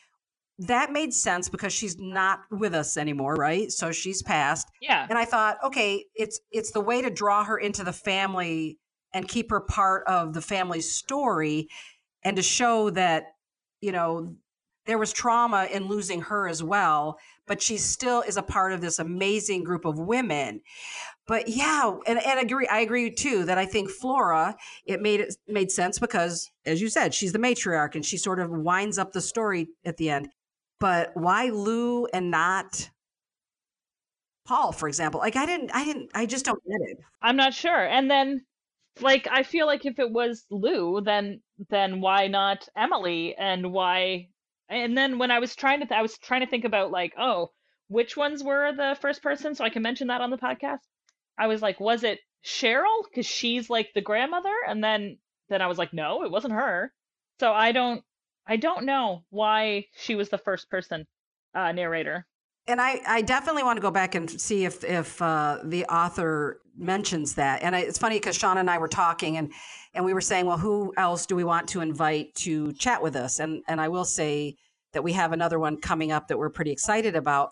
that 0.61 0.93
made 0.93 1.15
sense 1.15 1.49
because 1.49 1.73
she's 1.73 1.99
not 1.99 2.41
with 2.51 2.75
us 2.75 2.99
anymore, 2.99 3.35
right? 3.35 3.73
So 3.73 3.93
she's 3.93 4.23
passed. 4.23 4.69
Yeah. 4.83 5.07
And 5.09 5.19
I 5.19 5.25
thought, 5.25 5.57
okay, 5.65 6.05
it's 6.15 6.41
it's 6.53 6.71
the 6.71 6.83
way 6.83 7.01
to 7.01 7.11
draw 7.11 7.45
her 7.45 7.59
into 7.59 7.83
the 7.83 7.95
family 7.95 8.79
and 9.15 9.27
keep 9.27 9.51
her 9.51 9.61
part 9.61 10.07
of 10.07 10.35
the 10.35 10.43
family's 10.43 10.95
story 10.95 11.69
and 12.23 12.37
to 12.37 12.43
show 12.43 12.91
that, 12.91 13.25
you 13.81 13.91
know, 13.91 14.37
there 14.87 14.99
was 14.99 15.13
trauma 15.13 15.67
in 15.73 15.89
losing 15.89 16.21
her 16.23 16.47
as 16.47 16.63
well, 16.63 17.19
but 17.47 17.63
she 17.63 17.79
still 17.79 18.21
is 18.23 18.37
a 18.37 18.43
part 18.43 18.73
of 18.73 18.81
this 18.81 18.99
amazing 18.99 19.65
group 19.65 19.85
of 19.85 19.99
women. 19.99 20.61
But 21.27 21.49
yeah, 21.49 21.97
and, 22.07 22.19
and 22.19 22.39
I 22.39 22.43
agree. 22.43 22.67
I 22.67 22.81
agree 22.81 23.11
too 23.11 23.47
that 23.47 23.57
I 23.57 23.65
think 23.65 23.89
Flora 23.89 24.57
it 24.85 25.01
made 25.01 25.21
it 25.21 25.37
made 25.49 25.71
sense 25.71 25.99
because, 25.99 26.51
as 26.67 26.83
you 26.83 26.91
said, 26.91 27.15
she's 27.15 27.33
the 27.33 27.39
matriarch 27.39 27.95
and 27.95 28.05
she 28.05 28.19
sort 28.19 28.41
of 28.41 28.51
winds 28.51 28.99
up 28.99 29.13
the 29.13 29.23
story 29.23 29.69
at 29.87 29.97
the 29.97 30.11
end 30.11 30.29
but 30.81 31.11
why 31.15 31.51
Lou 31.51 32.07
and 32.07 32.31
not 32.31 32.91
Paul, 34.47 34.73
for 34.73 34.89
example? 34.89 35.21
Like 35.21 35.37
I 35.37 35.47
didn't, 35.47 35.71
I 35.73 35.85
didn't, 35.85 36.11
I 36.15 36.27
just 36.27 36.45
don't 36.45 36.63
get 36.65 36.81
it. 36.81 36.99
I'm 37.23 37.37
not 37.37 37.55
sure. 37.55 37.87
And 37.87 38.11
then, 38.11 38.45
like, 39.01 39.29
I 39.31 39.45
feel 39.45 39.67
like 39.67 39.87
if 39.87 39.99
it 39.99 40.11
was 40.11 40.45
Lou, 40.51 41.01
then 41.01 41.41
then 41.69 42.01
why 42.01 42.27
not 42.27 42.69
Emily? 42.77 43.37
And 43.39 43.73
why? 43.73 44.29
And 44.69 44.97
then 44.97 45.19
when 45.19 45.31
I 45.31 45.39
was 45.39 45.55
trying 45.55 45.81
to, 45.81 45.87
th- 45.87 45.99
I 45.99 46.03
was 46.03 46.19
trying 46.19 46.41
to 46.41 46.47
think 46.51 46.65
about 46.65 46.91
like, 46.91 47.13
oh, 47.19 47.51
which 47.89 48.17
ones 48.17 48.43
were 48.43 48.73
the 48.73 48.97
first 49.01 49.23
person, 49.23 49.55
so 49.55 49.65
I 49.65 49.71
can 49.71 49.83
mention 49.83 50.09
that 50.09 50.21
on 50.21 50.31
the 50.31 50.39
podcast. 50.39 50.79
I 51.39 51.47
was 51.47 51.63
like, 51.63 51.79
was 51.81 52.03
it 52.03 52.21
Cheryl 52.45 53.05
because 53.05 53.27
she's 53.27 53.71
like 53.71 53.91
the 53.95 54.01
grandmother? 54.01 54.55
And 54.67 54.83
then 54.83 55.19
then 55.49 55.63
I 55.63 55.67
was 55.67 55.79
like, 55.79 55.93
no, 55.93 56.25
it 56.25 56.31
wasn't 56.31 56.55
her. 56.55 56.93
So 57.41 57.53
I 57.53 57.73
don't 57.73 58.03
I 58.47 58.57
don't 58.57 58.85
know 58.85 59.25
why 59.31 59.87
she 59.95 60.15
was 60.15 60.29
the 60.29 60.39
first 60.39 60.71
person 60.71 61.07
uh, 61.55 61.73
narrator. 61.73 62.27
And 62.67 62.81
I, 62.81 63.01
I 63.07 63.23
definitely 63.23 63.63
want 63.63 63.79
to 63.79 63.81
go 63.81 63.91
back 63.91 64.15
and 64.15 64.31
see 64.31 64.65
if 64.65 64.85
if 64.85 65.21
uh, 65.23 65.59
the 65.65 65.85
author 65.87 66.61
mentions 66.77 67.35
that. 67.35 67.63
And 67.63 67.75
I, 67.75 67.81
it's 67.81 67.99
funny 67.99 68.17
because 68.17 68.37
Sean 68.37 68.59
and 68.59 68.71
I 68.71 68.79
were 68.79 68.89
talking 68.89 69.37
and 69.37 69.53
and 69.95 70.05
we 70.05 70.15
were 70.15 70.21
saying, 70.21 70.47
well, 70.47 70.59
who 70.59 70.93
else 70.97 71.27
do 71.27 71.35
we 71.35 71.45
want 71.45 71.69
to 71.69 71.81
invite 71.81 72.35
to 72.37 72.73
chat 72.75 73.03
with 73.03 73.17
us? 73.17 73.41
And 73.41 73.63
and 73.67 73.81
I 73.81 73.89
will 73.89 74.05
say 74.05 74.57
that 74.93 75.03
we 75.03 75.13
have 75.13 75.33
another 75.33 75.59
one 75.59 75.81
coming 75.81 76.13
up 76.13 76.29
that 76.29 76.39
we're 76.39 76.51
pretty 76.51 76.71
excited 76.71 77.17
about. 77.17 77.51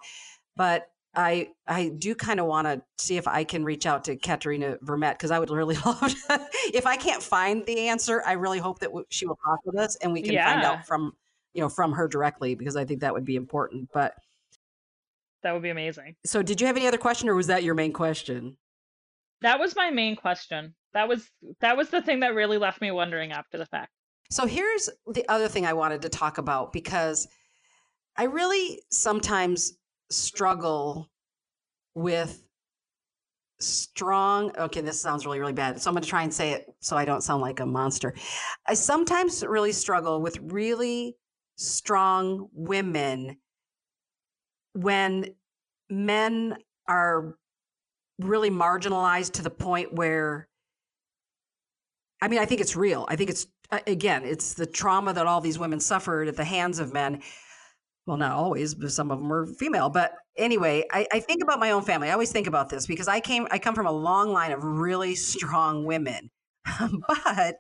But 0.57 0.87
I 1.19 1.49
I 1.67 1.89
do 1.89 2.15
kind 2.15 2.39
of 2.39 2.47
want 2.47 2.69
to 2.69 2.81
see 2.97 3.17
if 3.17 3.27
I 3.27 3.43
can 3.43 3.65
reach 3.65 3.87
out 3.87 4.05
to 4.05 4.17
Katherena 4.17 4.79
Vermette 4.85 5.15
because 5.15 5.33
I 5.33 5.41
would 5.41 5.51
really 5.51 5.75
love 5.85 5.99
to, 6.01 6.49
if 6.73 6.87
I 6.87 6.97
can't 6.97 7.21
find 7.21 7.67
the 7.67 7.89
answer. 7.89 8.23
I 8.25 8.33
really 8.33 8.61
hope 8.61 8.79
that 8.79 8.87
w- 8.87 9.05
she 9.11 9.27
will 9.27 9.39
talk 9.45 9.59
with 9.65 9.77
us 9.77 9.97
and 9.97 10.13
we 10.13 10.23
can 10.23 10.35
yeah. 10.35 10.53
find 10.53 10.65
out 10.65 10.87
from 10.87 11.13
you 11.55 11.61
know 11.61 11.69
from 11.69 11.91
her 11.93 12.07
directly 12.07 12.55
because 12.55 12.77
I 12.77 12.85
think 12.85 13.01
that 13.01 13.13
would 13.13 13.25
be 13.25 13.35
important. 13.35 13.89
But 13.93 14.15
that 15.43 15.53
would 15.53 15.63
be 15.63 15.71
amazing. 15.71 16.15
So, 16.25 16.41
did 16.41 16.61
you 16.61 16.69
have 16.69 16.77
any 16.77 16.87
other 16.87 16.99
question, 16.99 17.29
or 17.29 17.35
was 17.35 17.49
that 17.49 17.65
your 17.65 17.75
main 17.75 17.93
question? 17.93 18.57
That 19.41 19.59
was 19.59 19.75
my 19.75 19.91
main 19.91 20.15
question. 20.15 20.77
That 20.93 21.09
was 21.09 21.29
that 21.59 21.77
was 21.77 21.91
the 21.91 22.01
thing 22.01 22.21
that 22.21 22.37
really 22.37 22.59
left 22.59 22.81
me 22.81 22.93
wondering 22.93 23.33
after 23.33 23.59
the 23.59 23.67
fact. 23.67 23.91
So 24.31 24.47
here's 24.47 24.89
the 25.07 25.29
other 25.29 25.49
thing 25.49 25.67
I 25.67 25.73
wanted 25.73 26.03
to 26.03 26.09
talk 26.09 26.39
about 26.39 26.73
because 26.73 27.27
I 28.17 28.25
really 28.25 28.83
sometimes 28.91 29.73
struggle 30.11 31.11
with 31.95 32.43
strong 33.61 34.57
okay 34.57 34.81
this 34.81 35.01
sounds 35.01 35.27
really 35.27 35.41
really 35.41 35.53
bad 35.53 35.81
so 35.81 35.91
i'm 35.91 35.95
going 35.95 36.03
to 36.03 36.09
try 36.09 36.23
and 36.23 36.33
say 36.33 36.53
it 36.53 36.67
so 36.79 36.97
i 36.97 37.05
don't 37.05 37.23
sound 37.23 37.43
like 37.43 37.59
a 37.59 37.67
monster. 37.67 38.15
I 38.67 38.75
sometimes 38.75 39.45
really 39.45 39.73
struggle 39.73 40.23
with 40.23 40.39
really 40.41 41.17
strong 41.57 42.49
women 42.53 43.37
when 44.75 45.27
men 45.91 46.57
are 46.87 47.37
really 48.21 48.51
marginalized 48.51 49.33
to 49.33 49.43
the 49.43 49.51
point 49.51 49.93
where 49.93 50.49
i 52.23 52.29
mean 52.29 52.39
i 52.39 52.45
think 52.45 52.61
it's 52.61 52.77
real. 52.77 53.07
I 53.09 53.17
think 53.17 53.31
it's 53.31 53.47
again 53.87 54.25
it's 54.25 54.55
the 54.55 54.67
trauma 54.67 55.13
that 55.13 55.27
all 55.27 55.41
these 55.41 55.59
women 55.59 55.81
suffered 55.81 56.29
at 56.29 56.37
the 56.37 56.45
hands 56.45 56.79
of 56.79 56.93
men 56.93 57.23
well, 58.09 58.17
not 58.17 58.33
always, 58.33 58.75
but 58.75 58.91
some 58.91 59.11
of 59.11 59.19
them 59.19 59.29
were 59.29 59.47
female. 59.47 59.91
But 59.91 60.15
anyway, 60.35 60.83
I, 60.91 61.07
I, 61.13 61.21
think 61.21 61.43
about 61.43 61.61
my 61.61 61.73
own 61.73 61.83
family. 61.83 62.09
I 62.09 62.13
always 62.13 62.33
think 62.33 62.47
about 62.47 62.71
this 62.71 62.87
because 62.87 63.07
I 63.07 63.21
came, 63.21 63.47
I 63.51 63.59
come 63.59 63.75
from 63.75 63.87
a 63.87 63.93
long 63.93 64.33
line 64.33 64.51
of 64.51 64.65
really 64.65 65.15
strong 65.15 65.85
women, 65.85 66.31
but 67.07 67.57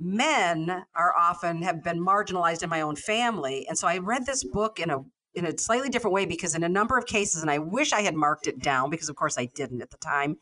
men 0.00 0.84
are 0.96 1.14
often 1.16 1.62
have 1.62 1.84
been 1.84 2.04
marginalized 2.04 2.64
in 2.64 2.68
my 2.68 2.80
own 2.80 2.96
family. 2.96 3.64
And 3.68 3.78
so 3.78 3.86
I 3.86 3.98
read 3.98 4.26
this 4.26 4.42
book 4.42 4.80
in 4.80 4.90
a 4.90 4.98
in 5.36 5.46
a 5.46 5.56
slightly 5.56 5.88
different 5.88 6.14
way 6.14 6.26
because 6.26 6.56
in 6.56 6.64
a 6.64 6.68
number 6.68 6.98
of 6.98 7.06
cases, 7.06 7.42
and 7.42 7.50
I 7.50 7.58
wish 7.58 7.92
I 7.92 8.00
had 8.00 8.14
marked 8.16 8.48
it 8.48 8.58
down 8.58 8.90
because 8.90 9.08
of 9.08 9.14
course 9.14 9.38
I 9.38 9.46
didn't 9.54 9.82
at 9.82 9.90
the 9.90 9.98
time, 9.98 10.36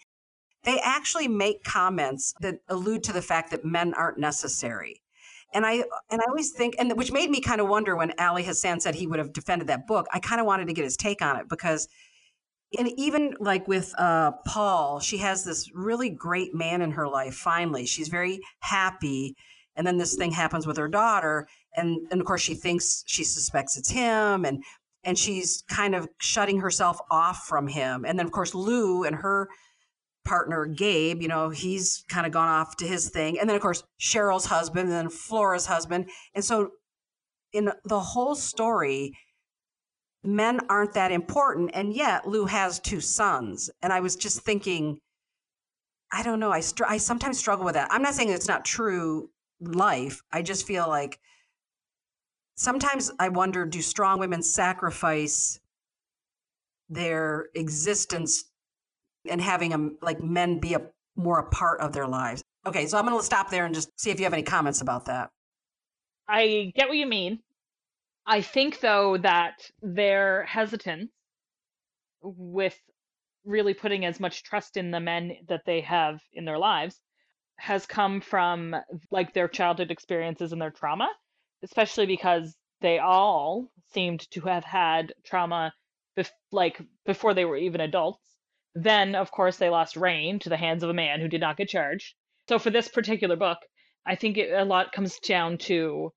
they 0.63 0.81
actually 0.81 1.29
make 1.29 1.65
comments 1.65 2.33
that 2.41 2.61
allude 2.69 3.03
to 3.05 3.13
the 3.13 3.21
fact 3.21 3.51
that 3.51 3.65
men 3.65 3.93
aren't 3.93 4.19
necessary 4.19 5.03
and 5.54 5.64
I 5.64 5.84
and 6.11 6.20
I 6.20 6.25
always 6.28 6.52
think, 6.52 6.75
and 6.78 6.92
which 6.99 7.12
made 7.12 7.30
me 7.30 7.40
kind 7.40 7.61
of 7.61 7.68
wonder 7.68 7.96
when 7.96 8.12
Ali 8.18 8.42
Hassan 8.42 8.80
said 8.80 8.96
he 8.96 9.06
would 9.06 9.20
have 9.20 9.32
defended 9.32 9.68
that 9.68 9.87
book. 9.87 10.06
I 10.12 10.18
kind 10.18 10.40
of 10.40 10.46
wanted 10.46 10.66
to 10.66 10.75
get 10.75 10.84
his 10.84 10.96
take 10.96 11.23
on 11.23 11.37
it 11.37 11.49
because, 11.49 11.88
and 12.76 12.90
even 12.96 13.34
like 13.38 13.66
with 13.68 13.94
uh, 13.96 14.32
Paul, 14.46 14.99
she 14.99 15.18
has 15.18 15.44
this 15.44 15.70
really 15.73 16.11
great 16.11 16.54
man 16.54 16.82
in 16.82 16.90
her 16.90 17.08
life. 17.08 17.34
Finally, 17.34 17.87
she's 17.87 18.08
very 18.08 18.40
happy, 18.61 19.37
and 19.76 19.87
then 19.87 19.96
this 19.96 20.16
thing 20.16 20.32
happens 20.32 20.66
with 20.66 20.76
her 20.76 20.88
daughter, 20.88 21.46
and 21.76 21.99
and 22.11 22.20
of 22.20 22.26
course 22.26 22.42
she 22.42 22.54
thinks 22.54 23.04
she 23.06 23.23
suspects 23.23 23.76
it's 23.76 23.90
him, 23.90 24.44
and 24.44 24.62
and 25.04 25.16
she's 25.16 25.62
kind 25.68 25.94
of 25.94 26.08
shutting 26.18 26.61
herself 26.61 26.99
off 27.12 27.46
from 27.46 27.68
him, 27.68 28.04
and 28.04 28.18
then 28.18 28.26
of 28.26 28.32
course 28.32 28.54
Lou 28.54 29.04
and 29.04 29.16
her 29.16 29.49
partner 30.25 30.66
Gabe, 30.66 31.21
you 31.21 31.28
know, 31.28 31.50
he's 31.50 32.04
kind 32.09 32.26
of 32.26 32.33
gone 32.33 32.49
off 32.49 32.76
to 32.76 32.87
his 32.87 33.11
thing. 33.11 33.38
And 33.38 33.49
then 33.49 33.57
of 33.57 33.62
course 33.62 33.85
Cheryl's 34.00 34.47
husband 34.47 34.88
and 34.88 34.93
then 34.93 35.11
Flora's 35.11 35.66
husband. 35.66 36.09
And 36.35 36.45
so 36.45 36.71
in 37.52 37.71
the 37.85 38.00
whole 38.00 38.35
story, 38.35 39.12
men 40.23 40.61
aren't 40.69 40.95
that 40.95 41.12
important 41.12 41.71
and 41.75 41.95
yet 41.95 42.26
Lou 42.26 42.47
has 42.47 42.81
two 42.81 43.00
sons. 43.00 43.71
And 43.83 43.93
I 43.93 44.00
was 44.00 44.16
just 44.16 44.40
thinking 44.40 44.99
I 46.12 46.23
don't 46.23 46.38
know, 46.38 46.52
I 46.52 46.61
str- 46.61 46.85
I 46.87 46.99
sometimes 46.99 47.38
struggle 47.38 47.64
with 47.64 47.75
that. 47.75 47.88
I'm 47.90 48.02
not 48.02 48.14
saying 48.14 48.28
it's 48.28 48.47
not 48.47 48.64
true 48.64 49.31
life. 49.61 50.23
I 50.33 50.43
just 50.43 50.66
feel 50.66 50.88
like 50.88 51.19
sometimes 52.54 53.11
I 53.19 53.28
wonder 53.31 53.64
do 53.64 53.83
strong 53.83 54.21
women 54.21 54.43
sacrifice 54.43 55.59
their 56.88 57.49
existence 57.54 58.45
and 59.28 59.40
having 59.40 59.71
them 59.71 59.99
like 60.02 60.23
men 60.23 60.59
be 60.59 60.75
a 60.75 60.83
more 61.16 61.38
a 61.38 61.49
part 61.49 61.81
of 61.81 61.93
their 61.93 62.07
lives. 62.07 62.43
Okay, 62.66 62.87
so 62.87 62.99
I'm 62.99 63.07
going 63.07 63.19
to 63.19 63.25
stop 63.25 63.50
there 63.50 63.66
and 63.66 63.75
just 63.75 63.88
see 64.00 64.11
if 64.11 64.19
you 64.19 64.25
have 64.25 64.33
any 64.33 64.43
comments 64.43 64.81
about 64.81 65.07
that. 65.07 65.31
I 66.28 66.73
get 66.75 66.88
what 66.88 66.97
you 66.97 67.07
mean. 67.07 67.40
I 68.26 68.40
think 68.40 68.81
though 68.81 69.19
that 69.19 69.71
their 69.83 70.45
hesitance 70.45 71.11
with 72.23 72.78
really 73.45 73.75
putting 73.75 74.07
as 74.07 74.19
much 74.19 74.43
trust 74.43 74.76
in 74.78 74.90
the 74.90 75.00
men 75.00 75.37
that 75.49 75.64
they 75.66 75.83
have 75.83 76.21
in 76.33 76.47
their 76.47 76.59
lives 76.59 76.99
has 77.57 77.87
come 77.87 78.21
from 78.21 78.75
like 79.11 79.35
their 79.35 79.49
childhood 79.49 79.90
experiences 79.90 80.52
and 80.52 80.61
their 80.61 80.71
trauma, 80.71 81.09
especially 81.62 82.07
because 82.07 82.57
they 82.81 82.99
all 82.99 83.71
seemed 83.93 84.28
to 84.31 84.40
have 84.43 84.64
had 84.64 85.12
trauma 85.25 85.73
bef- 86.19 86.31
like 86.50 86.81
before 87.04 87.35
they 87.35 87.45
were 87.45 87.57
even 87.57 87.81
adults 87.81 88.34
then, 88.75 89.14
of 89.14 89.31
course, 89.31 89.57
they 89.57 89.71
lost 89.71 89.97
Rain 89.97 90.38
to 90.40 90.49
the 90.49 90.57
hands 90.57 90.83
of 90.83 90.90
a 90.90 90.95
man 90.95 91.21
who 91.21 91.28
did 91.28 91.40
not 91.40 91.57
get 91.57 91.69
charged. 91.69 92.14
So, 92.49 92.59
for 92.59 92.71
this 92.71 92.88
particular 92.88 93.37
book, 93.37 93.59
I 94.07 94.16
think 94.16 94.37
it, 94.37 94.52
a 94.52 94.64
lot 94.64 94.93
comes 94.93 95.19
down 95.21 95.59
to 95.59 96.12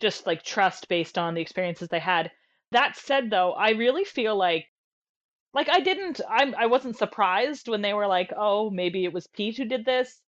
just 0.00 0.26
like 0.26 0.42
trust 0.42 0.88
based 0.88 1.18
on 1.18 1.34
the 1.34 1.40
experiences 1.40 1.88
they 1.88 2.00
had. 2.00 2.30
That 2.72 2.96
said, 2.96 3.30
though, 3.30 3.52
I 3.52 3.70
really 3.70 4.04
feel 4.04 4.36
like 4.36 4.66
like 5.54 5.68
I 5.68 5.80
didn't 5.80 6.20
I'm 6.28 6.54
I 6.56 6.66
wasn't 6.66 6.96
surprised 6.96 7.68
when 7.68 7.82
they 7.82 7.94
were 7.94 8.06
like, 8.06 8.32
"Oh, 8.36 8.70
maybe 8.70 9.04
it 9.04 9.12
was 9.12 9.26
Pete 9.28 9.56
who 9.56 9.64
did 9.64 9.84
this." 9.84 10.20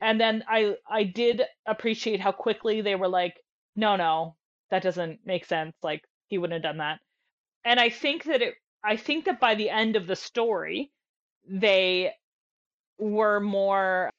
And 0.00 0.20
then 0.20 0.44
I 0.48 0.76
I 0.88 1.04
did 1.04 1.42
appreciate 1.66 2.20
how 2.20 2.32
quickly 2.32 2.80
they 2.80 2.94
were 2.96 3.08
like, 3.08 3.34
"No, 3.76 3.96
no, 3.96 4.36
that 4.70 4.82
doesn't 4.82 5.20
make 5.26 5.44
sense. 5.44 5.76
Like 5.82 6.02
he 6.26 6.38
wouldn't 6.38 6.64
have 6.64 6.70
done 6.70 6.78
that." 6.78 7.00
and 7.64 7.78
I 7.78 7.90
think 7.90 8.24
that 8.24 8.42
it 8.42 8.54
I 8.82 8.96
think 8.96 9.26
that 9.26 9.40
by 9.40 9.54
the 9.54 9.70
end 9.70 9.96
of 9.96 10.06
the 10.06 10.16
story, 10.16 10.92
they 11.48 12.12
were 12.98 13.40
more 13.40 14.10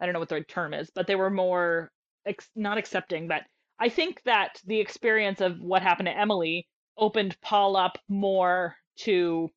I 0.00 0.06
don't 0.06 0.14
know 0.14 0.18
what 0.20 0.28
the 0.30 0.42
term 0.42 0.74
is, 0.74 0.90
but 0.90 1.06
they 1.06 1.14
were 1.14 1.30
more 1.30 1.90
ex- 2.26 2.50
not 2.56 2.76
accepting, 2.76 3.28
but 3.28 3.44
I 3.78 3.88
think 3.88 4.20
that 4.24 4.60
the 4.66 4.80
experience 4.80 5.40
of 5.40 5.60
what 5.60 5.82
happened 5.82 6.06
to 6.06 6.16
Emily 6.18 6.66
opened 6.96 7.36
Paul 7.40 7.76
up 7.76 7.98
more 8.08 8.76
to 8.98 9.48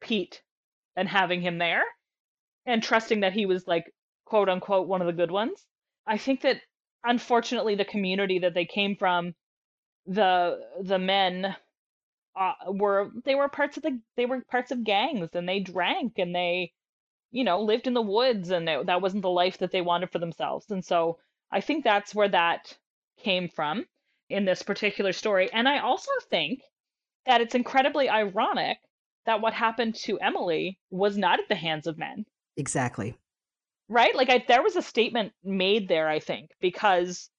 Pete 0.00 0.42
and 0.96 1.08
having 1.08 1.40
him 1.40 1.58
there 1.58 1.84
and 2.66 2.82
trusting 2.82 3.20
that 3.20 3.32
he 3.32 3.46
was 3.46 3.66
like 3.66 3.90
quote 4.26 4.48
unquote 4.48 4.88
one 4.88 5.00
of 5.00 5.06
the 5.06 5.12
good 5.12 5.30
ones. 5.30 5.66
I 6.06 6.18
think 6.18 6.42
that 6.42 6.60
unfortunately 7.04 7.74
the 7.74 7.84
community 7.84 8.40
that 8.40 8.54
they 8.54 8.66
came 8.66 8.96
from 8.96 9.34
the 10.06 10.60
the 10.82 10.98
men 10.98 11.56
uh, 12.38 12.54
were 12.68 13.10
they 13.24 13.34
were 13.34 13.48
parts 13.48 13.76
of 13.76 13.82
the 13.82 14.00
they 14.16 14.26
were 14.26 14.40
parts 14.50 14.70
of 14.70 14.84
gangs 14.84 15.30
and 15.34 15.48
they 15.48 15.60
drank 15.60 16.18
and 16.18 16.34
they 16.34 16.72
you 17.30 17.44
know 17.44 17.60
lived 17.60 17.86
in 17.86 17.94
the 17.94 18.02
woods 18.02 18.50
and 18.50 18.66
they, 18.66 18.82
that 18.84 19.02
wasn't 19.02 19.22
the 19.22 19.28
life 19.28 19.58
that 19.58 19.72
they 19.72 19.80
wanted 19.80 20.10
for 20.10 20.18
themselves. 20.18 20.70
And 20.70 20.84
so 20.84 21.18
i 21.50 21.60
think 21.60 21.84
that's 21.84 22.14
where 22.14 22.28
that 22.28 22.76
came 23.18 23.48
from 23.48 23.84
in 24.28 24.44
this 24.44 24.62
particular 24.62 25.12
story. 25.12 25.50
And 25.52 25.68
i 25.68 25.78
also 25.78 26.10
think 26.30 26.60
that 27.26 27.40
it's 27.40 27.54
incredibly 27.54 28.08
ironic 28.08 28.78
that 29.26 29.40
what 29.40 29.52
happened 29.52 29.94
to 29.96 30.18
emily 30.20 30.78
was 30.90 31.16
not 31.16 31.40
at 31.40 31.48
the 31.48 31.54
hands 31.54 31.86
of 31.86 31.98
men. 31.98 32.24
Exactly. 32.56 33.16
right? 33.88 34.14
Like 34.14 34.30
I, 34.30 34.44
there 34.46 34.62
was 34.62 34.76
a 34.76 34.82
statement 34.82 35.32
made 35.44 35.88
there 35.88 36.08
i 36.08 36.20
think 36.20 36.50
because 36.60 37.30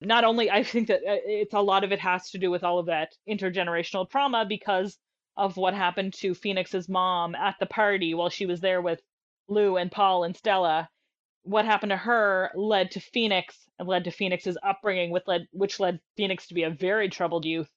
not 0.00 0.24
only 0.24 0.50
I 0.50 0.62
think 0.62 0.88
that 0.88 1.00
uh, 1.06 1.20
it's 1.24 1.54
a 1.54 1.60
lot 1.60 1.84
of 1.84 1.92
it 1.92 2.00
has 2.00 2.30
to 2.30 2.38
do 2.38 2.50
with 2.50 2.64
all 2.64 2.78
of 2.78 2.86
that 2.86 3.14
intergenerational 3.28 4.08
trauma 4.08 4.44
because 4.48 4.98
of 5.36 5.56
what 5.56 5.74
happened 5.74 6.14
to 6.14 6.34
Phoenix's 6.34 6.88
mom 6.88 7.34
at 7.34 7.56
the 7.60 7.66
party 7.66 8.14
while 8.14 8.28
she 8.30 8.46
was 8.46 8.60
there 8.60 8.82
with 8.82 9.00
Lou 9.48 9.76
and 9.76 9.90
Paul 9.90 10.24
and 10.24 10.36
Stella. 10.36 10.88
What 11.42 11.64
happened 11.64 11.90
to 11.90 11.96
her 11.96 12.50
led 12.54 12.90
to 12.92 13.00
Phoenix 13.00 13.68
and 13.78 13.88
led 13.88 14.04
to 14.04 14.10
Phoenix's 14.10 14.58
upbringing, 14.62 15.10
which 15.10 15.26
led 15.26 15.46
which 15.52 15.80
led 15.80 16.00
Phoenix 16.16 16.46
to 16.48 16.54
be 16.54 16.62
a 16.64 16.70
very 16.70 17.08
troubled 17.08 17.44
youth, 17.44 17.70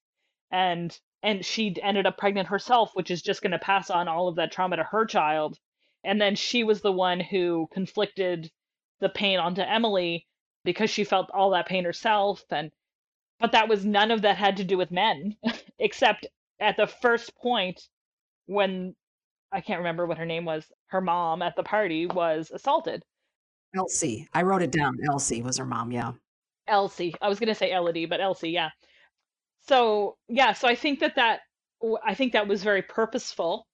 and 0.51 0.98
and 1.22 1.46
she 1.46 1.75
ended 1.82 2.06
up 2.06 2.18
pregnant 2.18 2.50
herself, 2.50 2.92
which 2.94 3.10
is 3.10 3.22
just 3.22 3.42
going 3.42 3.51
to 3.51 3.60
pass 3.60 3.89
on 3.89 4.08
all 4.10 4.27
of 4.27 4.36
that 4.36 4.51
trauma 4.51 4.75
to 4.75 4.84
her 4.84 5.06
child. 5.06 5.58
And 6.03 6.20
then 6.20 6.36
she 6.36 6.65
was 6.65 6.82
the 6.82 6.92
one 6.92 7.22
who 7.22 7.70
conflicted 7.72 8.51
the 9.00 9.08
pain 9.08 9.39
onto 9.39 9.62
Emily 9.62 10.27
because 10.63 10.89
she 10.89 11.03
felt 11.03 11.29
all 11.34 11.50
that 11.51 11.67
pain 11.67 11.84
herself 11.84 12.43
and 12.51 12.72
but 13.39 13.51
that 13.51 13.67
was 13.67 13.84
none 13.84 14.12
of 14.12 14.22
that 14.22 14.38
had 14.38 14.58
to 14.58 14.63
do 14.63 14.77
with 14.77 14.91
men 14.91 15.36
except 15.79 16.27
at 16.60 16.77
the 16.77 16.88
first 16.88 17.36
point 17.36 17.82
when 18.46 18.96
I 19.51 19.62
can't 19.62 19.79
remember 19.79 20.05
what 20.05 20.17
her 20.17 20.25
name 20.25 20.46
was 20.46 20.65
her 20.88 21.01
mom 21.01 21.41
at 21.41 21.55
the 21.55 21.63
party 21.63 22.05
was 22.08 22.51
assaulted 22.51 23.03
Elsie. 23.75 24.27
I 24.36 24.43
wrote 24.43 24.62
it 24.62 24.70
down. 24.72 25.00
Elsie 25.10 25.41
was 25.41 25.58
her 25.58 25.65
mom. 25.65 25.91
Yeah. 25.91 26.12
Elsie 26.67 27.13
I 27.22 27.27
was 27.27 27.39
going 27.39 27.48
to 27.50 27.55
say 27.55 27.72
Elodie 27.72 28.05
but 28.05 28.22
Elsie 28.22 28.51
yeah 28.51 28.70
so 29.67 30.17
yeah 30.29 30.53
so 30.53 30.67
I 30.67 30.75
think 30.75 31.00
that 31.00 31.15
that 31.15 31.41
I 32.05 32.13
think 32.13 32.34
that 32.34 32.48
was 32.48 32.63
very 32.63 32.82
purposeful 32.82 33.67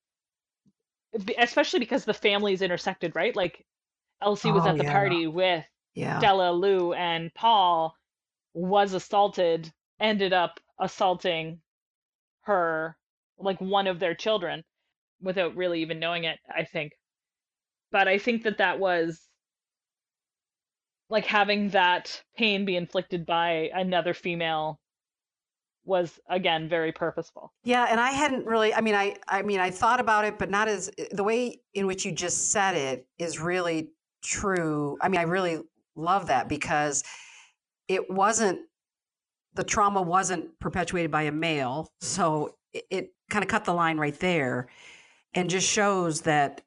especially 1.38 1.80
because 1.80 2.04
the 2.04 2.14
families 2.14 2.62
intersected 2.62 3.14
right 3.14 3.34
like 3.36 3.64
Elsie 4.22 4.52
was 4.52 4.64
Oh, 4.64 4.68
at 4.70 4.78
the 4.78 4.84
yeah. 4.84 4.92
party 4.92 5.26
with 5.26 5.64
Yeah. 5.94 6.18
Stella, 6.18 6.52
Lou, 6.52 6.92
and 6.92 7.32
Paul 7.34 7.94
was 8.54 8.94
assaulted, 8.94 9.72
ended 9.98 10.32
up 10.32 10.60
assaulting 10.78 11.60
her, 12.42 12.96
like 13.38 13.60
one 13.60 13.86
of 13.86 13.98
their 13.98 14.14
children, 14.14 14.64
without 15.20 15.56
really 15.56 15.82
even 15.82 15.98
knowing 15.98 16.24
it, 16.24 16.38
I 16.54 16.64
think. 16.64 16.92
But 17.92 18.08
I 18.08 18.18
think 18.18 18.44
that 18.44 18.58
that 18.58 18.78
was 18.78 19.20
like 21.10 21.26
having 21.26 21.70
that 21.70 22.22
pain 22.36 22.64
be 22.64 22.76
inflicted 22.76 23.26
by 23.26 23.70
another 23.74 24.14
female 24.14 24.80
was 25.84 26.20
again 26.28 26.68
very 26.68 26.92
purposeful. 26.92 27.52
Yeah, 27.64 27.86
and 27.90 27.98
I 27.98 28.10
hadn't 28.10 28.46
really 28.46 28.72
I 28.72 28.80
mean 28.80 28.94
I 28.94 29.16
I 29.26 29.42
mean 29.42 29.60
I 29.60 29.70
thought 29.70 29.98
about 29.98 30.24
it 30.24 30.38
but 30.38 30.50
not 30.50 30.68
as 30.68 30.90
eh, 30.98 31.06
the 31.10 31.24
way 31.24 31.60
in 31.74 31.86
which 31.86 32.04
you 32.04 32.12
just 32.12 32.52
said 32.52 32.76
it 32.76 33.06
is 33.18 33.40
really 33.40 33.90
true. 34.22 34.96
I 35.02 35.08
mean 35.08 35.20
I 35.20 35.24
really 35.24 35.58
love 35.96 36.26
that 36.26 36.48
because 36.48 37.04
it 37.88 38.10
wasn't 38.10 38.60
the 39.54 39.64
trauma 39.64 40.00
wasn't 40.00 40.58
perpetuated 40.60 41.10
by 41.10 41.22
a 41.22 41.32
male, 41.32 41.88
so 42.00 42.54
it, 42.72 42.84
it 42.90 43.08
kind 43.30 43.42
of 43.42 43.48
cut 43.48 43.64
the 43.64 43.74
line 43.74 43.98
right 43.98 44.18
there 44.20 44.68
and 45.34 45.50
just 45.50 45.68
shows 45.68 46.22
that 46.22 46.62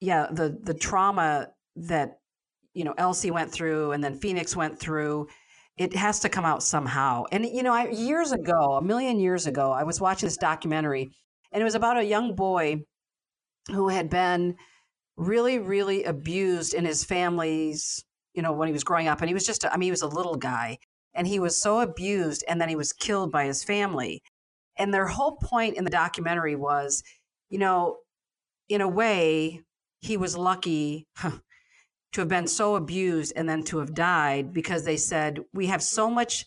yeah, 0.00 0.26
the 0.30 0.58
the 0.62 0.74
trauma 0.74 1.48
that 1.76 2.18
you 2.74 2.84
know 2.84 2.94
Elsie 2.98 3.30
went 3.30 3.52
through 3.52 3.92
and 3.92 4.02
then 4.02 4.18
Phoenix 4.18 4.56
went 4.56 4.78
through 4.78 5.28
it 5.80 5.96
has 5.96 6.20
to 6.20 6.28
come 6.28 6.44
out 6.44 6.62
somehow. 6.62 7.24
And 7.32 7.46
you 7.46 7.62
know, 7.62 7.72
I, 7.72 7.88
years 7.88 8.32
ago, 8.32 8.76
a 8.76 8.82
million 8.82 9.18
years 9.18 9.46
ago, 9.46 9.72
I 9.72 9.84
was 9.84 9.98
watching 9.98 10.26
this 10.26 10.36
documentary, 10.36 11.10
and 11.52 11.60
it 11.60 11.64
was 11.64 11.74
about 11.74 11.96
a 11.96 12.04
young 12.04 12.34
boy 12.34 12.82
who 13.68 13.88
had 13.88 14.10
been 14.10 14.56
really, 15.16 15.58
really 15.58 16.04
abused 16.04 16.74
in 16.74 16.84
his 16.84 17.02
family's, 17.02 18.04
you 18.34 18.42
know, 18.42 18.52
when 18.52 18.68
he 18.68 18.72
was 18.72 18.84
growing 18.84 19.08
up. 19.08 19.20
And 19.20 19.28
he 19.28 19.34
was 19.34 19.46
just, 19.46 19.64
I 19.64 19.76
mean, 19.76 19.88
he 19.88 19.90
was 19.90 20.02
a 20.02 20.08
little 20.08 20.36
guy, 20.36 20.78
and 21.14 21.26
he 21.26 21.38
was 21.38 21.60
so 21.60 21.80
abused, 21.80 22.44
and 22.48 22.60
then 22.60 22.68
he 22.68 22.76
was 22.76 22.92
killed 22.92 23.32
by 23.32 23.46
his 23.46 23.64
family. 23.64 24.22
And 24.76 24.94
their 24.94 25.06
whole 25.06 25.36
point 25.36 25.76
in 25.76 25.84
the 25.84 25.90
documentary 25.90 26.56
was, 26.56 27.02
you 27.48 27.58
know, 27.58 27.98
in 28.68 28.80
a 28.80 28.88
way, 28.88 29.60
he 30.00 30.16
was 30.16 30.36
lucky 30.36 31.06
to 32.12 32.20
have 32.20 32.28
been 32.28 32.46
so 32.46 32.76
abused 32.76 33.32
and 33.36 33.48
then 33.48 33.62
to 33.64 33.78
have 33.78 33.94
died 33.94 34.52
because 34.52 34.84
they 34.84 34.96
said 34.96 35.40
we 35.52 35.66
have 35.66 35.82
so 35.82 36.10
much 36.10 36.46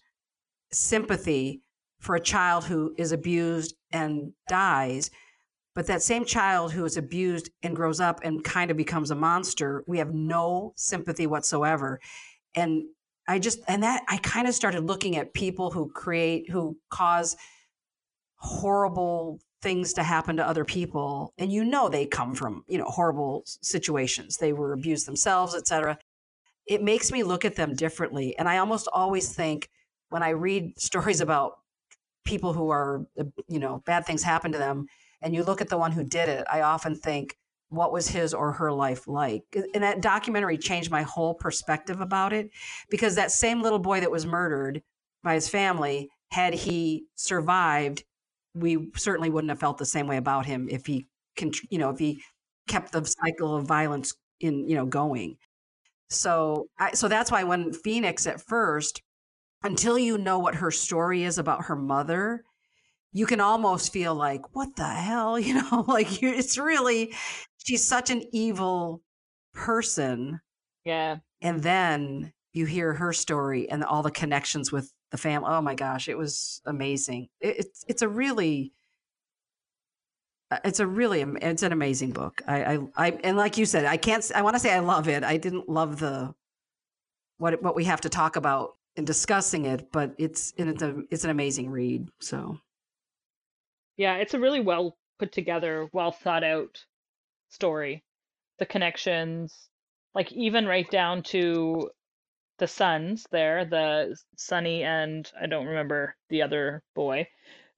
sympathy 0.72 1.62
for 2.00 2.16
a 2.16 2.22
child 2.22 2.66
who 2.66 2.94
is 2.98 3.12
abused 3.12 3.76
and 3.92 4.34
dies 4.50 5.10
but 5.76 5.88
that 5.88 6.02
same 6.02 6.26
child 6.26 6.72
who 6.72 6.86
is 6.86 6.98
abused 6.98 7.50
and 7.64 7.76
grows 7.76 8.00
up 8.00 8.20
and 8.24 8.44
kind 8.44 8.70
of 8.72 8.78
becomes 8.78 9.12
a 9.12 9.16
monster 9.16 9.84
we 9.88 9.98
have 9.98 10.14
no 10.14 10.74
sympathy 10.76 11.28
whatsoever. 11.28 12.00
And 12.56 12.84
i 13.28 13.40
just 13.40 13.60
and 13.68 13.84
that 13.84 14.04
i 14.10 14.18
kind 14.18 14.48
of 14.48 14.54
started 14.54 14.84
looking 14.84 15.16
at 15.16 15.34
people 15.34 15.72
who 15.72 15.90
create 15.90 16.50
who 16.50 16.78
cause 16.90 17.38
horrible 18.36 19.40
things 19.62 19.94
to 19.94 20.04
happen 20.04 20.36
to 20.36 20.48
other 20.48 20.66
people. 20.66 21.34
And 21.38 21.52
you 21.52 21.64
know 21.64 21.88
they 21.90 22.06
come 22.06 22.36
from 22.36 22.64
you 22.68 22.78
know 22.78 22.86
horrible 22.86 23.44
situations. 23.46 24.38
They 24.38 24.54
were 24.54 24.74
abused 24.74 25.08
themselves 25.08 25.56
etc 25.56 25.98
it 26.66 26.82
makes 26.82 27.12
me 27.12 27.24
look 27.24 27.44
at 27.44 27.56
them 27.56 27.76
differently. 27.76 28.38
And 28.38 28.48
i 28.48 28.58
almost 28.58 28.88
always 28.92 29.34
think 29.34 29.70
when 30.10 30.24
i 30.24 30.30
read 30.30 30.80
stories 30.80 31.22
about 31.22 31.60
people 32.26 32.54
who 32.54 32.70
are 32.70 33.06
you 33.48 33.60
know 33.60 33.82
bad 33.86 34.06
things 34.06 34.24
happen 34.24 34.52
to 34.52 34.58
them 34.58 34.88
and 35.24 35.34
you 35.34 35.44
look 35.44 35.62
at 35.62 35.70
the 35.70 35.78
one 35.78 35.92
who 35.92 36.04
did 36.04 36.30
it 36.30 36.46
i 36.52 36.62
often 36.62 36.96
think 36.96 37.36
what 37.74 37.92
was 37.92 38.08
his 38.08 38.34
or 38.36 38.52
her 38.52 38.72
life 38.72 39.08
like? 39.08 39.44
And 39.74 39.84
that 39.84 40.02
documentary 40.02 40.58
changed 40.60 40.92
my 40.92 41.02
whole 41.02 41.34
perspective 41.34 42.02
about 42.02 42.32
it 42.32 42.52
because 42.90 43.16
that 43.16 43.32
same 43.32 43.64
little 43.64 43.80
boy 43.80 44.00
that 44.00 44.12
was 44.12 44.28
murdered 44.28 44.84
by 45.24 45.34
his 45.34 45.50
family 45.50 46.10
had 46.32 46.54
he 46.54 47.06
survived 47.16 48.04
we 48.56 48.92
certainly 48.96 49.32
wouldn't 49.32 49.50
have 49.50 49.60
felt 49.60 49.80
the 49.80 49.86
same 49.86 50.08
way 50.08 50.18
about 50.18 50.46
him 50.46 50.68
if 50.70 50.86
he 50.86 51.08
can 51.36 51.52
you 51.72 51.80
know 51.80 51.90
if 51.90 51.98
he 51.98 52.22
kept 52.68 52.92
the 52.92 53.04
cycle 53.04 53.56
of 53.56 53.66
violence 53.66 54.14
in 54.40 54.68
you 54.68 54.76
know 54.76 54.86
going. 54.86 55.38
So 56.10 56.68
I, 56.78 56.92
so 56.94 57.08
that's 57.08 57.32
why 57.32 57.44
when 57.44 57.74
phoenix 57.74 58.28
at 58.28 58.42
first 58.42 59.02
until 59.64 59.98
you 59.98 60.18
know 60.18 60.38
what 60.38 60.56
her 60.56 60.70
story 60.70 61.24
is 61.24 61.40
about 61.40 61.66
her 61.66 61.76
mother 61.76 62.44
you 63.14 63.26
can 63.26 63.40
almost 63.40 63.94
feel 63.94 64.16
like 64.16 64.56
what 64.56 64.76
the 64.76 64.88
hell 64.88 65.40
you 65.48 65.54
know 65.54 65.86
like 65.88 66.22
you, 66.22 66.30
it's 66.34 66.58
really 66.58 67.14
she's 67.64 67.86
such 67.86 68.10
an 68.10 68.24
evil 68.34 69.02
person 69.54 70.42
Yeah. 70.86 71.18
and 71.42 71.62
then 71.64 72.34
you 72.54 72.66
hear 72.66 72.94
her 72.94 73.14
story 73.14 73.70
and 73.70 73.84
all 73.84 74.04
the 74.04 74.12
connections 74.12 74.72
with 74.72 74.92
the 75.12 75.18
family. 75.18 75.50
Oh 75.52 75.62
my 75.62 75.74
gosh, 75.76 76.08
it 76.08 76.18
was 76.18 76.62
amazing. 76.66 77.30
It, 77.40 77.58
it's 77.60 77.84
it's 77.88 78.02
a 78.04 78.08
really 78.08 78.74
uh, 80.52 80.60
it's 80.64 80.80
a 80.80 80.88
really 80.88 81.22
it's 81.22 81.64
an 81.64 81.72
amazing 81.72 82.12
book. 82.12 82.42
I 82.48 82.64
I, 82.76 82.80
I 82.96 83.10
and 83.24 83.38
like 83.38 83.58
you 83.58 83.66
said, 83.66 83.86
I 83.86 83.98
can't. 83.98 84.30
I 84.36 84.42
want 84.42 84.56
to 84.56 84.60
say 84.60 84.74
I 84.74 84.80
love 84.80 85.08
it. 85.08 85.24
I 85.24 85.38
didn't 85.38 85.68
love 85.70 86.00
the 86.00 86.34
what 87.38 87.62
what 87.62 87.76
we 87.76 87.86
have 87.86 88.02
to 88.02 88.10
talk 88.10 88.36
about 88.36 88.76
in 88.96 89.06
discussing 89.06 89.66
it, 89.66 89.92
but 89.92 90.14
it's 90.18 90.54
and 90.58 90.70
it's 90.70 90.82
a 90.84 91.02
it's 91.10 91.24
an 91.24 91.30
amazing 91.32 91.70
read. 91.70 92.08
So 92.22 92.58
Yeah, 93.98 94.16
it's 94.18 94.34
a 94.36 94.40
really 94.40 94.60
well 94.60 94.98
put 95.20 95.32
together, 95.32 95.90
well 95.94 96.12
thought 96.12 96.44
out 96.44 96.86
story. 97.50 98.04
The 98.60 98.66
connections, 98.66 99.70
like 100.16 100.32
even 100.32 100.68
right 100.68 100.90
down 100.90 101.24
to 101.24 101.92
the 102.60 102.68
sons 102.68 103.28
there, 103.32 103.66
the 103.66 104.18
Sonny 104.38 104.84
and 104.84 105.32
I 105.40 105.48
don't 105.48 105.68
remember 105.68 106.16
the 106.30 106.44
other 106.44 106.84
boy, 106.96 107.28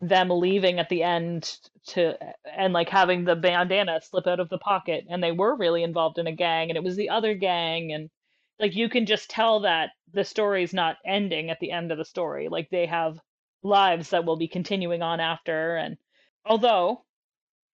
them 0.02 0.30
leaving 0.30 0.80
at 0.80 0.90
the 0.90 1.04
end 1.04 1.60
to 1.88 2.18
and 2.46 2.74
like 2.74 2.90
having 2.90 3.26
the 3.26 3.36
bandana 3.36 4.02
slip 4.02 4.28
out 4.28 4.40
of 4.40 4.50
the 4.50 4.58
pocket 4.60 5.06
and 5.10 5.24
they 5.24 5.32
were 5.34 5.56
really 5.56 5.84
involved 5.84 6.20
in 6.20 6.28
a 6.28 6.32
gang 6.32 6.70
and 6.70 6.78
it 6.78 6.84
was 6.84 6.96
the 6.98 7.10
other 7.10 7.34
gang 7.36 7.94
and 7.94 8.10
like 8.60 8.76
you 8.76 8.90
can 8.90 9.06
just 9.06 9.30
tell 9.30 9.62
that 9.62 9.92
the 10.14 10.24
story's 10.24 10.74
not 10.74 10.98
ending 11.06 11.50
at 11.50 11.60
the 11.60 11.72
end 11.72 11.92
of 11.92 11.98
the 11.98 12.06
story 12.06 12.50
like 12.50 12.70
they 12.70 12.86
have 12.86 13.20
lives 13.64 14.10
that 14.12 14.26
will 14.26 14.38
be 14.38 14.48
continuing 14.48 15.02
on 15.02 15.20
after 15.20 15.78
and 15.78 15.98
although 16.46 17.04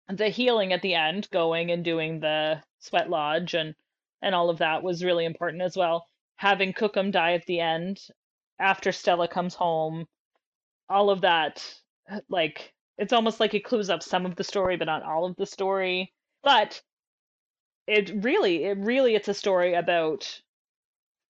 the 0.07 0.29
healing 0.29 0.73
at 0.73 0.81
the 0.81 0.95
end 0.95 1.29
going 1.31 1.71
and 1.71 1.83
doing 1.83 2.19
the 2.19 2.61
sweat 2.79 3.09
lodge 3.09 3.53
and 3.53 3.75
and 4.21 4.35
all 4.35 4.49
of 4.49 4.59
that 4.59 4.83
was 4.83 5.03
really 5.03 5.25
important 5.25 5.63
as 5.63 5.75
well. 5.75 6.07
Having 6.35 6.73
Kookom 6.73 7.11
die 7.11 7.33
at 7.33 7.45
the 7.45 7.59
end 7.59 7.99
after 8.59 8.91
Stella 8.91 9.27
comes 9.27 9.55
home 9.55 10.07
all 10.89 11.09
of 11.09 11.21
that 11.21 11.63
like 12.29 12.73
it's 12.97 13.13
almost 13.13 13.39
like 13.39 13.53
it 13.53 13.63
clues 13.63 13.89
up 13.89 14.03
some 14.03 14.25
of 14.25 14.35
the 14.35 14.43
story 14.43 14.77
but 14.77 14.85
not 14.85 15.03
all 15.03 15.25
of 15.25 15.35
the 15.37 15.45
story. 15.45 16.13
But 16.43 16.81
it 17.87 18.11
really 18.23 18.63
it 18.63 18.77
really 18.77 19.15
it's 19.15 19.27
a 19.27 19.33
story 19.33 19.73
about 19.73 20.41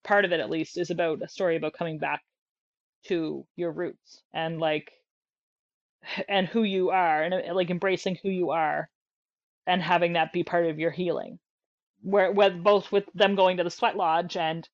part 0.04 0.26
of 0.26 0.32
it 0.32 0.40
at 0.40 0.50
least 0.50 0.78
is 0.78 0.90
about 0.90 1.22
a 1.22 1.28
story 1.30 1.56
about 1.56 1.74
coming 1.74 1.98
back 1.98 2.22
to 3.06 3.46
your 3.56 3.72
roots 3.72 4.22
and 4.34 4.60
like 4.60 4.92
and 6.28 6.48
who 6.48 6.64
you 6.64 6.90
are 6.90 7.24
and 7.24 7.34
uh, 7.34 7.54
like 7.54 7.70
embracing 7.70 8.18
who 8.22 8.30
you 8.30 8.52
are 8.52 8.90
and 9.68 9.82
having 9.82 10.14
that 10.14 10.34
be 10.34 10.44
part 10.44 10.66
of 10.66 10.80
your 10.80 10.92
healing 10.92 11.40
where 12.02 12.32
with 12.32 12.64
both 12.64 12.92
with 12.92 13.06
them 13.14 13.36
going 13.36 13.58
to 13.58 13.64
the 13.64 13.70
sweat 13.70 13.96
lodge 13.96 14.36
and 14.36 14.68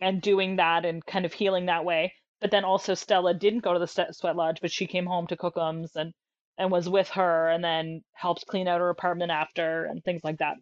and 0.00 0.22
doing 0.22 0.56
that 0.56 0.84
and 0.86 1.04
kind 1.04 1.26
of 1.26 1.32
healing 1.32 1.66
that 1.66 1.84
way 1.84 2.12
but 2.40 2.50
then 2.50 2.64
also 2.64 2.94
Stella 2.94 3.34
didn't 3.34 3.60
go 3.60 3.74
to 3.74 3.78
the 3.78 4.12
sweat 4.12 4.36
lodge, 4.36 4.60
but 4.60 4.72
she 4.72 4.86
came 4.86 5.06
home 5.06 5.26
to 5.28 5.36
Kookom's 5.36 5.94
and 5.94 6.12
and 6.58 6.70
was 6.70 6.88
with 6.88 7.08
her, 7.10 7.48
and 7.48 7.64
then 7.64 8.02
helped 8.12 8.46
clean 8.46 8.68
out 8.68 8.80
her 8.80 8.90
apartment 8.90 9.30
after, 9.30 9.84
and 9.84 10.04
things 10.04 10.22
like 10.24 10.38
that. 10.38 10.56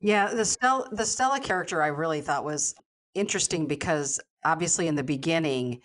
Yeah, 0.00 0.32
the 0.32 0.44
Stella 0.44 0.88
the 0.92 1.06
Stella 1.06 1.40
character 1.40 1.82
I 1.82 1.88
really 1.88 2.20
thought 2.20 2.44
was 2.44 2.74
interesting 3.14 3.66
because 3.66 4.20
obviously 4.44 4.88
in 4.88 4.94
the 4.94 5.04
beginning 5.04 5.80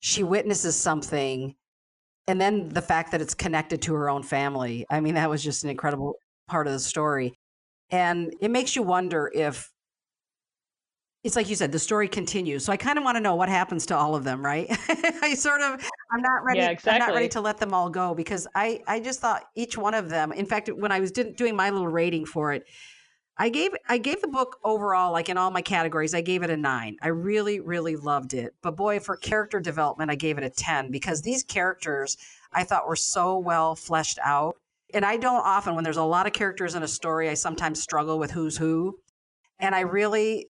she 0.00 0.22
witnesses 0.22 0.76
something 0.76 1.56
and 2.28 2.38
then 2.38 2.68
the 2.68 2.82
fact 2.82 3.10
that 3.12 3.22
it's 3.22 3.34
connected 3.34 3.82
to 3.82 3.94
her 3.94 4.08
own 4.10 4.22
family. 4.22 4.86
I 4.90 5.00
mean, 5.00 5.14
that 5.14 5.30
was 5.30 5.42
just 5.42 5.64
an 5.64 5.70
incredible 5.70 6.14
part 6.46 6.66
of 6.66 6.74
the 6.74 6.78
story. 6.78 7.32
And 7.90 8.34
it 8.40 8.50
makes 8.50 8.76
you 8.76 8.82
wonder 8.82 9.30
if 9.34 9.72
it's 11.24 11.34
like 11.34 11.48
you 11.48 11.56
said, 11.56 11.72
the 11.72 11.78
story 11.78 12.06
continues. 12.06 12.64
So 12.64 12.72
I 12.72 12.76
kind 12.76 12.96
of 12.98 13.02
want 13.02 13.16
to 13.16 13.20
know 13.20 13.34
what 13.34 13.48
happens 13.48 13.86
to 13.86 13.96
all 13.96 14.14
of 14.14 14.24
them, 14.24 14.44
right? 14.44 14.66
I 15.22 15.34
sort 15.34 15.62
of, 15.62 15.82
I'm 16.12 16.20
not 16.20 16.44
ready. 16.44 16.60
Yeah, 16.60 16.70
exactly. 16.70 17.00
I'm 17.00 17.08
not 17.08 17.14
ready 17.14 17.28
to 17.30 17.40
let 17.40 17.58
them 17.58 17.74
all 17.74 17.90
go 17.90 18.14
because 18.14 18.46
I, 18.54 18.82
I 18.86 19.00
just 19.00 19.20
thought 19.20 19.44
each 19.56 19.76
one 19.76 19.94
of 19.94 20.10
them. 20.10 20.30
In 20.32 20.46
fact, 20.46 20.68
when 20.68 20.92
I 20.92 21.00
was 21.00 21.10
doing 21.10 21.56
my 21.56 21.70
little 21.70 21.88
rating 21.88 22.24
for 22.24 22.52
it, 22.52 22.64
I 23.40 23.50
gave, 23.50 23.70
I 23.88 23.98
gave 23.98 24.20
the 24.20 24.28
book 24.28 24.58
overall, 24.64 25.12
like 25.12 25.28
in 25.28 25.38
all 25.38 25.52
my 25.52 25.62
categories, 25.62 26.12
I 26.12 26.20
gave 26.20 26.42
it 26.42 26.50
a 26.50 26.56
nine. 26.56 26.96
I 27.00 27.08
really, 27.08 27.60
really 27.60 27.94
loved 27.94 28.34
it. 28.34 28.54
But 28.62 28.76
boy, 28.76 28.98
for 28.98 29.16
character 29.16 29.60
development, 29.60 30.10
I 30.10 30.16
gave 30.16 30.38
it 30.38 30.44
a 30.44 30.50
ten 30.50 30.90
because 30.90 31.22
these 31.22 31.44
characters 31.44 32.16
I 32.52 32.64
thought 32.64 32.88
were 32.88 32.96
so 32.96 33.38
well 33.38 33.76
fleshed 33.76 34.18
out. 34.24 34.56
And 34.92 35.04
I 35.04 35.18
don't 35.18 35.44
often, 35.44 35.74
when 35.74 35.84
there's 35.84 35.98
a 35.98 36.02
lot 36.02 36.26
of 36.26 36.32
characters 36.32 36.74
in 36.74 36.82
a 36.82 36.88
story, 36.88 37.28
I 37.28 37.34
sometimes 37.34 37.80
struggle 37.80 38.18
with 38.18 38.32
who's 38.32 38.56
who. 38.56 38.98
And 39.60 39.74
I 39.74 39.80
really 39.80 40.48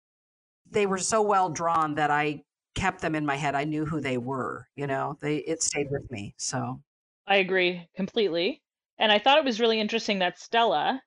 they 0.71 0.87
were 0.87 0.99
so 0.99 1.23
well 1.23 1.51
drawn 1.51 1.95
that 1.95 2.11
I 2.11 2.43
kept 2.75 3.01
them 3.01 3.15
in 3.15 3.27
my 3.27 3.37
head. 3.37 3.55
I 3.55 3.65
knew 3.65 3.85
who 3.85 4.01
they 4.01 4.19
were, 4.19 4.69
you 4.77 4.87
know. 4.87 5.17
They 5.21 5.37
it 5.39 5.63
stayed 5.63 5.91
with 5.91 6.11
me. 6.11 6.35
So 6.37 6.81
I 7.27 7.37
agree 7.37 7.89
completely. 7.97 8.63
And 8.99 9.13
I 9.13 9.19
thought 9.19 9.39
it 9.39 9.45
was 9.45 9.61
really 9.61 9.81
interesting 9.81 10.19
that 10.21 10.39
Stella 10.39 11.03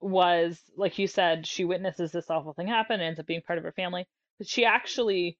was 0.00 0.60
like 0.76 0.98
you 0.98 1.06
said, 1.06 1.46
she 1.46 1.64
witnesses 1.64 2.12
this 2.12 2.30
awful 2.30 2.52
thing 2.52 2.68
happen, 2.68 3.00
ends 3.00 3.20
up 3.20 3.26
being 3.26 3.42
part 3.42 3.58
of 3.58 3.64
her 3.64 3.72
family, 3.72 4.06
but 4.38 4.48
she 4.48 4.64
actually 4.64 5.38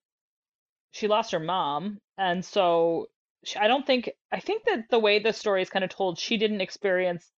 she 0.92 1.08
lost 1.08 1.32
her 1.32 1.40
mom, 1.40 2.00
and 2.16 2.44
so 2.44 3.06
she, 3.44 3.58
I 3.58 3.68
don't 3.68 3.86
think 3.86 4.10
I 4.32 4.40
think 4.40 4.64
that 4.64 4.88
the 4.90 4.98
way 4.98 5.18
the 5.18 5.32
story 5.32 5.62
is 5.62 5.70
kind 5.70 5.84
of 5.84 5.90
told, 5.90 6.18
she 6.18 6.36
didn't 6.36 6.60
experience 6.62 7.30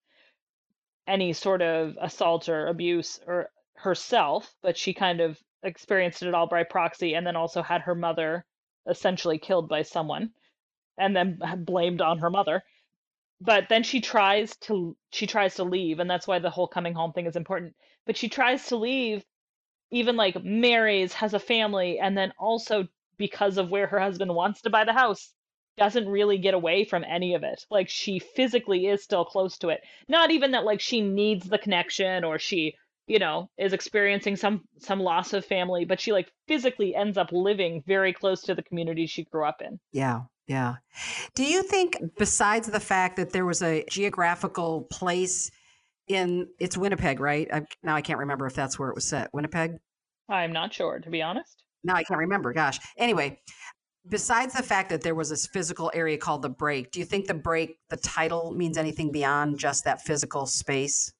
any 1.06 1.32
sort 1.32 1.62
of 1.62 1.96
assault 2.00 2.48
or 2.48 2.66
abuse 2.68 3.18
or 3.26 3.50
herself, 3.74 4.54
but 4.62 4.76
she 4.76 4.94
kind 4.94 5.20
of 5.20 5.38
experienced 5.62 6.22
it 6.22 6.34
all 6.34 6.46
by 6.46 6.62
proxy 6.64 7.14
and 7.14 7.26
then 7.26 7.36
also 7.36 7.62
had 7.62 7.82
her 7.82 7.94
mother 7.94 8.44
essentially 8.88 9.38
killed 9.38 9.68
by 9.68 9.82
someone 9.82 10.30
and 10.98 11.16
then 11.16 11.40
blamed 11.58 12.00
on 12.00 12.18
her 12.18 12.30
mother 12.30 12.62
but 13.40 13.68
then 13.68 13.82
she 13.82 14.00
tries 14.00 14.56
to 14.56 14.96
she 15.10 15.26
tries 15.26 15.54
to 15.54 15.64
leave 15.64 15.98
and 15.98 16.10
that's 16.10 16.26
why 16.26 16.38
the 16.38 16.50
whole 16.50 16.68
coming 16.68 16.94
home 16.94 17.12
thing 17.12 17.26
is 17.26 17.36
important 17.36 17.74
but 18.06 18.16
she 18.16 18.28
tries 18.28 18.66
to 18.66 18.76
leave 18.76 19.24
even 19.90 20.16
like 20.16 20.42
marries 20.44 21.12
has 21.12 21.34
a 21.34 21.38
family 21.38 21.98
and 21.98 22.16
then 22.16 22.32
also 22.38 22.86
because 23.16 23.56
of 23.56 23.70
where 23.70 23.86
her 23.86 24.00
husband 24.00 24.34
wants 24.34 24.62
to 24.62 24.70
buy 24.70 24.84
the 24.84 24.92
house 24.92 25.32
doesn't 25.76 26.08
really 26.08 26.38
get 26.38 26.54
away 26.54 26.84
from 26.84 27.04
any 27.04 27.34
of 27.34 27.44
it 27.44 27.64
like 27.70 27.88
she 27.88 28.18
physically 28.18 28.86
is 28.86 29.02
still 29.02 29.24
close 29.24 29.58
to 29.58 29.68
it 29.68 29.80
not 30.08 30.30
even 30.30 30.50
that 30.50 30.64
like 30.64 30.80
she 30.80 31.00
needs 31.00 31.48
the 31.48 31.58
connection 31.58 32.24
or 32.24 32.38
she 32.38 32.74
you 33.06 33.20
know 33.20 33.48
is 33.56 33.72
experiencing 33.72 34.34
some 34.34 34.64
some 34.78 34.98
loss 34.98 35.32
of 35.32 35.44
family 35.44 35.84
but 35.84 36.00
she 36.00 36.12
like 36.12 36.32
physically 36.48 36.96
ends 36.96 37.16
up 37.16 37.30
living 37.30 37.82
very 37.86 38.12
close 38.12 38.42
to 38.42 38.54
the 38.54 38.62
community 38.62 39.06
she 39.06 39.24
grew 39.24 39.44
up 39.44 39.62
in. 39.62 39.78
Yeah 39.92 40.22
yeah. 40.48 40.76
Do 41.34 41.44
you 41.44 41.62
think 41.62 41.98
besides 42.16 42.68
the 42.68 42.80
fact 42.80 43.16
that 43.16 43.30
there 43.30 43.44
was 43.44 43.62
a 43.62 43.84
geographical 43.88 44.82
place 44.90 45.50
in 46.08 46.48
it's 46.58 46.76
winnipeg 46.76 47.20
right? 47.20 47.48
I, 47.52 47.62
now 47.82 47.94
i 47.94 48.00
can't 48.00 48.18
remember 48.18 48.46
if 48.46 48.54
that's 48.54 48.78
where 48.78 48.88
it 48.88 48.94
was 48.94 49.04
set. 49.04 49.28
Winnipeg? 49.32 49.76
I'm 50.28 50.52
not 50.52 50.72
sure 50.72 50.98
to 50.98 51.10
be 51.10 51.22
honest. 51.22 51.62
Now 51.84 51.94
i 51.94 52.02
can't 52.02 52.18
remember 52.18 52.52
gosh. 52.52 52.78
Anyway 52.96 53.40
besides 54.08 54.54
the 54.54 54.62
fact 54.62 54.88
that 54.88 55.02
there 55.02 55.14
was 55.14 55.28
this 55.28 55.46
physical 55.48 55.90
area 55.92 56.16
called 56.16 56.40
the 56.40 56.48
break 56.48 56.90
do 56.92 56.98
you 56.98 57.04
think 57.04 57.26
the 57.26 57.34
break 57.34 57.76
the 57.90 57.96
title 57.98 58.52
means 58.52 58.78
anything 58.78 59.12
beyond 59.12 59.58
just 59.58 59.84
that 59.84 60.00
physical 60.00 60.46
space? 60.46 61.12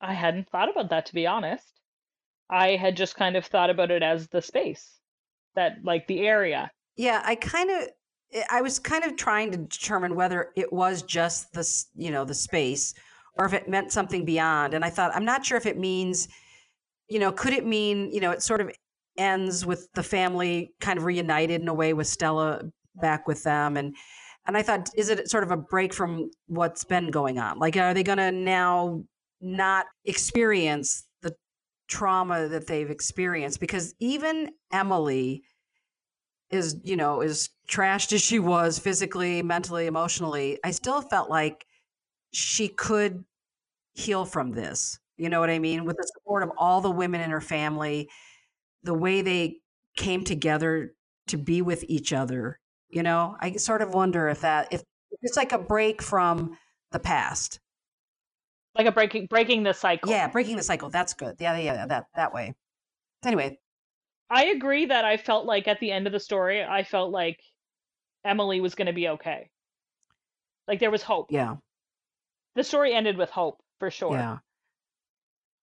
I 0.00 0.12
hadn't 0.12 0.50
thought 0.50 0.68
about 0.68 0.90
that 0.90 1.06
to 1.06 1.14
be 1.14 1.26
honest. 1.26 1.80
I 2.50 2.76
had 2.76 2.96
just 2.96 3.16
kind 3.16 3.36
of 3.36 3.46
thought 3.46 3.70
about 3.70 3.90
it 3.90 4.02
as 4.02 4.28
the 4.28 4.42
space, 4.42 5.00
that 5.54 5.78
like 5.82 6.06
the 6.06 6.20
area. 6.20 6.70
Yeah, 6.96 7.22
I 7.24 7.34
kind 7.34 7.70
of 7.70 7.88
I 8.50 8.60
was 8.60 8.78
kind 8.78 9.04
of 9.04 9.16
trying 9.16 9.52
to 9.52 9.58
determine 9.58 10.14
whether 10.14 10.50
it 10.56 10.72
was 10.72 11.02
just 11.02 11.52
the 11.52 11.66
you 11.94 12.10
know 12.10 12.24
the 12.24 12.34
space 12.34 12.94
or 13.38 13.46
if 13.46 13.52
it 13.52 13.68
meant 13.68 13.92
something 13.92 14.24
beyond. 14.24 14.74
And 14.74 14.84
I 14.84 14.90
thought 14.90 15.14
I'm 15.14 15.24
not 15.24 15.44
sure 15.44 15.56
if 15.56 15.66
it 15.66 15.78
means, 15.78 16.28
you 17.08 17.18
know, 17.18 17.32
could 17.32 17.52
it 17.52 17.66
mean 17.66 18.10
you 18.10 18.20
know 18.20 18.30
it 18.30 18.42
sort 18.42 18.60
of 18.60 18.70
ends 19.16 19.64
with 19.64 19.88
the 19.94 20.02
family 20.02 20.72
kind 20.80 20.98
of 20.98 21.04
reunited 21.04 21.62
in 21.62 21.68
a 21.68 21.74
way 21.74 21.92
with 21.94 22.06
Stella 22.06 22.62
back 23.00 23.26
with 23.26 23.42
them 23.44 23.76
and 23.76 23.94
and 24.46 24.56
I 24.56 24.62
thought 24.62 24.90
is 24.96 25.08
it 25.08 25.28
sort 25.28 25.42
of 25.42 25.50
a 25.50 25.56
break 25.56 25.92
from 25.92 26.30
what's 26.46 26.84
been 26.84 27.10
going 27.10 27.38
on? 27.38 27.58
Like 27.58 27.76
are 27.76 27.94
they 27.94 28.02
going 28.02 28.18
to 28.18 28.32
now 28.32 29.04
not 29.40 29.86
experience 30.04 31.06
the 31.22 31.34
trauma 31.88 32.48
that 32.48 32.66
they've 32.66 32.90
experienced 32.90 33.60
because 33.60 33.94
even 33.98 34.50
Emily 34.72 35.42
is, 36.50 36.76
you 36.84 36.96
know, 36.96 37.20
as 37.20 37.50
trashed 37.68 38.12
as 38.12 38.22
she 38.22 38.38
was 38.38 38.78
physically, 38.78 39.42
mentally, 39.42 39.86
emotionally, 39.86 40.58
I 40.64 40.70
still 40.70 41.02
felt 41.02 41.28
like 41.28 41.66
she 42.32 42.68
could 42.68 43.24
heal 43.94 44.24
from 44.24 44.52
this. 44.52 44.98
You 45.16 45.28
know 45.28 45.40
what 45.40 45.50
I 45.50 45.58
mean? 45.58 45.84
With 45.84 45.96
the 45.96 46.06
support 46.14 46.42
of 46.42 46.52
all 46.58 46.80
the 46.80 46.90
women 46.90 47.20
in 47.20 47.30
her 47.30 47.40
family, 47.40 48.08
the 48.82 48.94
way 48.94 49.22
they 49.22 49.58
came 49.96 50.24
together 50.24 50.94
to 51.28 51.36
be 51.36 51.62
with 51.62 51.84
each 51.88 52.12
other. 52.12 52.60
You 52.88 53.02
know, 53.02 53.36
I 53.40 53.52
sort 53.52 53.82
of 53.82 53.94
wonder 53.94 54.28
if 54.28 54.42
that 54.42 54.72
if 54.72 54.82
it's 55.22 55.36
like 55.36 55.52
a 55.52 55.58
break 55.58 56.02
from 56.02 56.56
the 56.92 56.98
past 56.98 57.58
like 58.76 58.86
a 58.86 58.92
breaking 58.92 59.26
breaking 59.26 59.62
the 59.62 59.72
cycle. 59.72 60.10
Yeah, 60.10 60.28
breaking 60.28 60.56
the 60.56 60.62
cycle. 60.62 60.90
That's 60.90 61.14
good. 61.14 61.36
Yeah, 61.38 61.56
yeah, 61.58 61.86
that 61.86 62.06
that 62.14 62.32
way. 62.32 62.54
Anyway, 63.24 63.58
I 64.30 64.46
agree 64.46 64.86
that 64.86 65.04
I 65.04 65.16
felt 65.16 65.46
like 65.46 65.68
at 65.68 65.80
the 65.80 65.92
end 65.92 66.06
of 66.06 66.12
the 66.12 66.20
story, 66.20 66.62
I 66.62 66.82
felt 66.82 67.12
like 67.12 67.38
Emily 68.24 68.60
was 68.60 68.74
going 68.74 68.86
to 68.86 68.92
be 68.92 69.08
okay. 69.08 69.50
Like 70.66 70.80
there 70.80 70.90
was 70.90 71.02
hope. 71.02 71.28
Yeah. 71.30 71.56
The 72.56 72.64
story 72.64 72.92
ended 72.92 73.16
with 73.16 73.30
hope 73.30 73.60
for 73.78 73.90
sure. 73.90 74.14
Yeah. 74.14 74.38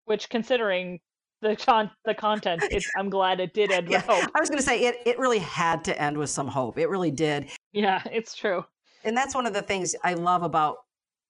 Which, 0.05 0.29
considering 0.29 0.99
the 1.41 1.55
con 1.55 1.91
the 2.05 2.13
content, 2.13 2.63
it's, 2.71 2.89
I'm 2.97 3.09
glad 3.09 3.39
it 3.39 3.53
did 3.53 3.71
end 3.71 3.89
yeah. 3.89 3.97
with 3.97 4.05
hope. 4.05 4.31
I 4.35 4.39
was 4.39 4.49
going 4.49 4.59
to 4.59 4.65
say 4.65 4.85
it. 4.85 4.95
It 5.05 5.19
really 5.19 5.39
had 5.39 5.83
to 5.85 6.01
end 6.01 6.17
with 6.17 6.29
some 6.29 6.47
hope. 6.47 6.77
It 6.77 6.87
really 6.87 7.11
did. 7.11 7.49
Yeah, 7.73 8.01
it's 8.11 8.33
true. 8.35 8.63
And 9.03 9.17
that's 9.17 9.35
one 9.35 9.45
of 9.45 9.53
the 9.53 9.61
things 9.61 9.95
I 10.03 10.13
love 10.13 10.43
about 10.43 10.77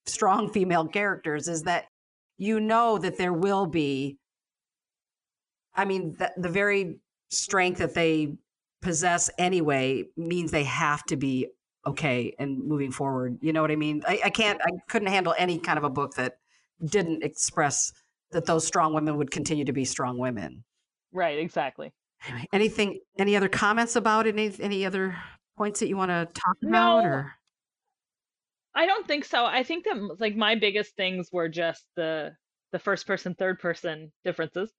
strong 0.05 0.51
female 0.51 0.87
characters 0.87 1.47
is 1.47 1.63
that 1.63 1.85
you 2.37 2.59
know 2.59 2.97
that 2.97 3.17
there 3.17 3.33
will 3.33 3.65
be 3.65 4.17
i 5.75 5.85
mean 5.85 6.15
the, 6.19 6.31
the 6.37 6.49
very 6.49 6.99
strength 7.37 7.79
that 7.79 7.93
they 7.93 8.35
possess 8.81 9.29
anyway 9.37 10.05
means 10.17 10.51
they 10.51 10.63
have 10.63 11.03
to 11.05 11.15
be 11.15 11.47
okay 11.85 12.35
and 12.39 12.63
moving 12.63 12.91
forward. 12.91 13.37
You 13.41 13.53
know 13.53 13.61
what 13.61 13.71
I 13.71 13.75
mean? 13.75 14.03
I, 14.07 14.21
I 14.25 14.29
can't, 14.29 14.59
I 14.61 14.69
couldn't 14.89 15.09
handle 15.09 15.35
any 15.37 15.59
kind 15.59 15.77
of 15.77 15.83
a 15.83 15.89
book 15.89 16.15
that 16.15 16.37
didn't 16.85 17.23
express 17.23 17.91
that 18.31 18.45
those 18.45 18.65
strong 18.65 18.93
women 18.93 19.17
would 19.17 19.31
continue 19.31 19.65
to 19.65 19.73
be 19.73 19.85
strong 19.85 20.17
women. 20.17 20.63
Right, 21.11 21.39
exactly. 21.39 21.93
Anything, 22.53 22.99
any 23.19 23.35
other 23.35 23.49
comments 23.49 23.95
about 23.95 24.27
it? 24.27 24.35
Any, 24.35 24.53
any 24.59 24.85
other 24.85 25.15
points 25.57 25.79
that 25.81 25.87
you 25.87 25.97
want 25.97 26.09
to 26.09 26.27
talk 26.33 26.55
about 26.63 26.71
No, 26.71 27.07
or? 27.07 27.33
I 28.75 28.85
don't 28.85 29.07
think 29.07 29.25
so. 29.25 29.45
I 29.45 29.63
think 29.63 29.85
that 29.85 30.19
like 30.19 30.35
my 30.35 30.55
biggest 30.55 30.95
things 30.95 31.29
were 31.31 31.49
just 31.49 31.85
the 31.95 32.31
the 32.71 32.79
first 32.79 33.05
person, 33.05 33.35
third 33.35 33.59
person 33.59 34.11
differences. 34.23 34.71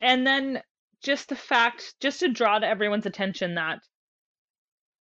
And 0.00 0.26
then 0.26 0.60
just 1.02 1.28
the 1.28 1.36
fact, 1.36 1.94
just 2.00 2.20
to 2.20 2.28
draw 2.28 2.58
to 2.58 2.66
everyone's 2.66 3.06
attention 3.06 3.54
that 3.54 3.80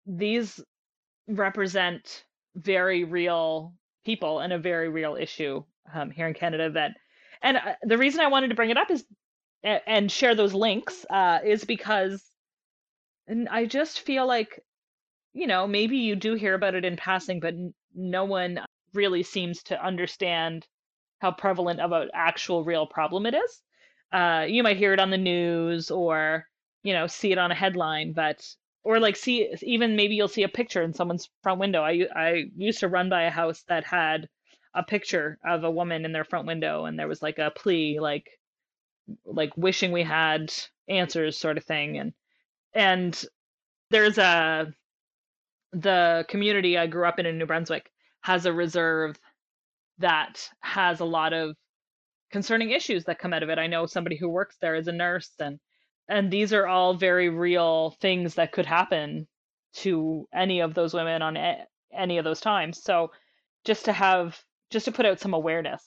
these 0.07 0.61
represent 1.29 2.25
very 2.55 3.05
real 3.05 3.75
people 4.05 4.41
and 4.41 4.53
a 4.53 4.59
very 4.59 4.89
real 4.89 5.17
issue 5.17 5.63
um, 5.93 6.11
here 6.11 6.29
in 6.29 6.35
Canada. 6.35 6.71
That, 6.71 6.93
and 7.43 7.57
uh, 7.57 7.75
the 7.83 7.99
reason 7.99 8.21
I 8.21 8.29
wanted 8.29 8.49
to 8.49 8.55
bring 8.55 8.71
it 8.71 8.77
up 8.77 8.91
is 8.91 9.05
and 9.65 10.11
share 10.11 10.35
those 10.35 10.55
links 10.55 11.05
uh, 11.11 11.41
is 11.45 11.65
because 11.65 12.23
and 13.27 13.49
I 13.49 13.67
just 13.67 14.01
feel 14.01 14.27
like 14.27 14.61
you 15.33 15.47
know 15.47 15.67
maybe 15.67 15.99
you 15.99 16.17
do 16.17 16.35
hear 16.35 16.55
about 16.55 16.75
it 16.75 16.85
in 16.85 16.97
passing, 16.97 17.41
but 17.41 17.55
n- 17.55 17.75
no 17.95 18.25
one 18.25 18.61
really 18.95 19.23
seems 19.23 19.63
to 19.65 19.85
understand 19.85 20.67
how 21.21 21.33
prevalent 21.33 21.81
of 21.81 21.93
an 21.93 22.11
actual 22.15 22.65
real 22.65 22.87
problem 22.87 23.27
it 23.27 23.35
is. 23.35 23.63
Uh, 24.13 24.47
you 24.49 24.63
might 24.63 24.77
hear 24.77 24.93
it 24.93 25.01
on 25.01 25.11
the 25.11 25.19
news 25.19 25.91
or 25.91 26.47
you 26.83 26.93
know 26.93 27.07
see 27.07 27.33
it 27.33 27.39
on 27.39 27.51
a 27.51 27.55
headline, 27.55 28.13
but 28.13 28.47
or 28.85 29.01
like 29.01 29.17
see 29.17 29.53
even 29.63 29.97
maybe 29.97 30.15
you'll 30.15 30.29
see 30.29 30.45
a 30.45 30.49
picture 30.49 30.83
in 30.83 30.95
someone's 30.95 31.29
front 31.43 31.61
window. 31.61 31.83
I 31.83 32.07
I 32.15 32.45
used 32.57 32.81
to 32.81 32.89
run 32.89 33.09
by 33.09 33.25
a 33.25 33.31
house 33.31 33.65
that 33.69 33.85
had 33.85 34.29
a 34.75 34.83
picture 34.83 35.39
of 35.45 35.65
a 35.65 35.71
woman 35.71 36.05
in 36.05 36.13
their 36.13 36.25
front 36.25 36.47
window, 36.47 36.85
and 36.85 36.99
there 36.99 37.09
was 37.09 37.23
like 37.23 37.39
a 37.39 37.51
plea, 37.51 37.99
like 38.01 38.29
like 39.25 39.57
wishing 39.57 39.93
we 39.93 40.03
had 40.03 40.53
answers, 40.89 41.39
sort 41.39 41.59
of 41.59 41.65
thing, 41.65 41.99
and 41.99 42.13
and 42.75 43.25
there's 43.91 44.19
a 44.19 44.73
the 45.73 46.25
community 46.29 46.79
I 46.79 46.87
grew 46.87 47.07
up 47.07 47.19
in 47.19 47.27
in 47.27 47.39
New 47.39 47.47
Brunswick 47.47 47.91
has 48.21 48.47
a 48.47 48.53
reserve 48.53 49.19
that 49.99 50.49
has 50.61 51.01
a 51.01 51.05
lot 51.05 51.33
of 51.33 51.57
concerning 52.31 52.71
issues 52.71 53.05
that 53.05 53.19
come 53.19 53.33
out 53.33 53.43
of 53.43 53.49
it. 53.49 53.59
I 53.59 53.67
know 53.67 53.87
somebody 53.87 54.17
who 54.17 54.29
works 54.29 54.57
there 54.61 54.75
as 54.75 54.89
a 54.89 54.93
nurse 54.93 55.31
and 55.39 55.59
and 56.09 56.31
these 56.31 56.53
are 56.53 56.67
all 56.67 56.95
very 56.95 57.29
real 57.29 57.97
things 58.01 58.35
that 58.35 58.53
could 58.53 58.67
happen 58.67 59.27
to 59.75 60.29
any 60.33 60.61
of 60.61 60.75
those 60.75 60.95
women 60.95 61.21
on 61.21 61.37
a- 61.37 61.67
any 61.93 62.19
of 62.19 62.25
those 62.25 62.41
times. 62.41 62.83
So 62.83 63.11
just 63.65 63.87
to 63.87 63.93
have 63.93 64.41
just 64.71 64.85
to 64.87 64.93
put 64.93 65.07
out 65.07 65.21
some 65.21 65.35
awareness, 65.35 65.85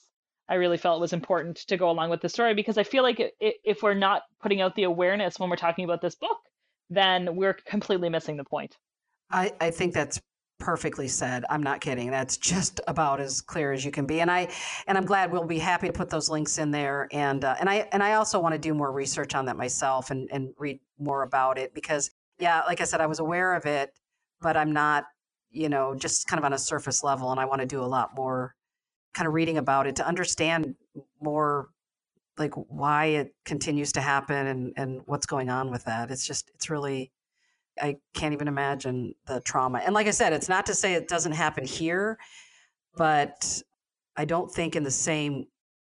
I 0.48 0.54
really 0.54 0.76
felt 0.78 0.98
it 0.98 1.00
was 1.00 1.12
important 1.12 1.58
to 1.68 1.76
go 1.76 1.90
along 1.90 2.10
with 2.10 2.20
the 2.20 2.28
story 2.28 2.54
because 2.54 2.78
I 2.78 2.82
feel 2.82 3.02
like 3.02 3.20
if 3.40 3.82
we're 3.82 3.94
not 3.94 4.22
putting 4.42 4.60
out 4.60 4.74
the 4.74 4.84
awareness 4.84 5.38
when 5.38 5.48
we're 5.48 5.56
talking 5.56 5.84
about 5.84 6.02
this 6.02 6.16
book, 6.16 6.38
then 6.88 7.36
we're 7.36 7.54
completely 7.54 8.08
missing 8.08 8.36
the 8.36 8.44
point. 8.44 8.76
I, 9.30 9.52
I 9.60 9.70
think 9.70 9.94
that's 9.94 10.20
perfectly 10.60 11.08
said. 11.08 11.44
I'm 11.50 11.62
not 11.62 11.80
kidding. 11.80 12.10
That's 12.10 12.36
just 12.36 12.80
about 12.86 13.20
as 13.20 13.40
clear 13.40 13.72
as 13.72 13.84
you 13.84 13.90
can 13.90 14.06
be. 14.06 14.20
And 14.20 14.30
I 14.30 14.48
and 14.86 14.96
I'm 14.96 15.04
glad 15.04 15.32
we'll 15.32 15.44
be 15.44 15.58
happy 15.58 15.88
to 15.88 15.92
put 15.92 16.10
those 16.10 16.28
links 16.28 16.58
in 16.58 16.70
there. 16.70 17.08
And 17.10 17.44
uh, 17.44 17.56
and 17.58 17.68
I 17.68 17.88
and 17.92 18.02
I 18.02 18.14
also 18.14 18.38
want 18.38 18.54
to 18.54 18.58
do 18.58 18.74
more 18.74 18.92
research 18.92 19.34
on 19.34 19.46
that 19.46 19.56
myself 19.56 20.10
and 20.10 20.28
and 20.30 20.54
read 20.58 20.78
more 20.98 21.22
about 21.22 21.58
it 21.58 21.74
because 21.74 22.10
yeah, 22.38 22.62
like 22.66 22.80
I 22.80 22.84
said, 22.84 23.00
I 23.00 23.06
was 23.06 23.18
aware 23.18 23.54
of 23.54 23.66
it, 23.66 23.90
but 24.40 24.56
I'm 24.56 24.72
not 24.72 25.04
you 25.50 25.68
know 25.68 25.94
just 25.94 26.28
kind 26.28 26.38
of 26.38 26.44
on 26.44 26.52
a 26.52 26.58
surface 26.58 27.02
level. 27.02 27.30
And 27.32 27.40
I 27.40 27.46
want 27.46 27.60
to 27.62 27.66
do 27.66 27.82
a 27.82 27.86
lot 27.86 28.14
more 28.14 28.54
kind 29.14 29.26
of 29.26 29.34
reading 29.34 29.58
about 29.58 29.86
it 29.88 29.96
to 29.96 30.06
understand 30.06 30.76
more 31.20 31.70
like 32.38 32.54
why 32.54 33.06
it 33.06 33.34
continues 33.44 33.92
to 33.92 34.00
happen 34.00 34.46
and 34.46 34.72
and 34.76 35.00
what's 35.06 35.26
going 35.26 35.50
on 35.50 35.70
with 35.70 35.84
that. 35.84 36.10
It's 36.10 36.26
just 36.26 36.50
it's 36.54 36.70
really 36.70 37.10
I 37.80 37.96
can't 38.14 38.32
even 38.32 38.48
imagine 38.48 39.14
the 39.26 39.40
trauma. 39.40 39.78
And 39.78 39.94
like 39.94 40.06
I 40.06 40.12
said, 40.12 40.32
it's 40.32 40.48
not 40.48 40.66
to 40.66 40.74
say 40.74 40.94
it 40.94 41.08
doesn't 41.08 41.32
happen 41.32 41.64
here, 41.64 42.18
but 42.96 43.62
I 44.16 44.24
don't 44.24 44.50
think 44.50 44.76
in 44.76 44.82
the 44.82 44.90
same 44.90 45.46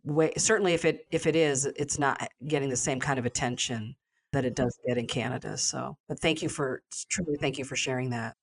way. 0.05 0.33
Certainly, 0.37 0.75
if 0.75 0.85
it 0.85 1.07
if 1.11 1.27
it 1.27 1.37
is, 1.37 1.66
it's 1.66 1.99
not 1.99 2.29
getting 2.47 2.68
the 2.68 2.77
same 2.77 3.01
kind 3.01 3.18
of 3.18 3.27
attention 3.27 3.97
that 4.33 4.45
it 4.45 4.55
does 4.55 4.79
get 4.87 4.99
in 4.99 5.07
Canada. 5.07 5.57
So, 5.59 5.97
but 6.09 6.18
thank 6.18 6.42
you 6.42 6.49
for 6.49 6.83
truly 7.09 7.37
thank 7.40 7.59
you 7.59 7.64
for 7.64 7.77
sharing 7.77 8.11
that. 8.11 8.37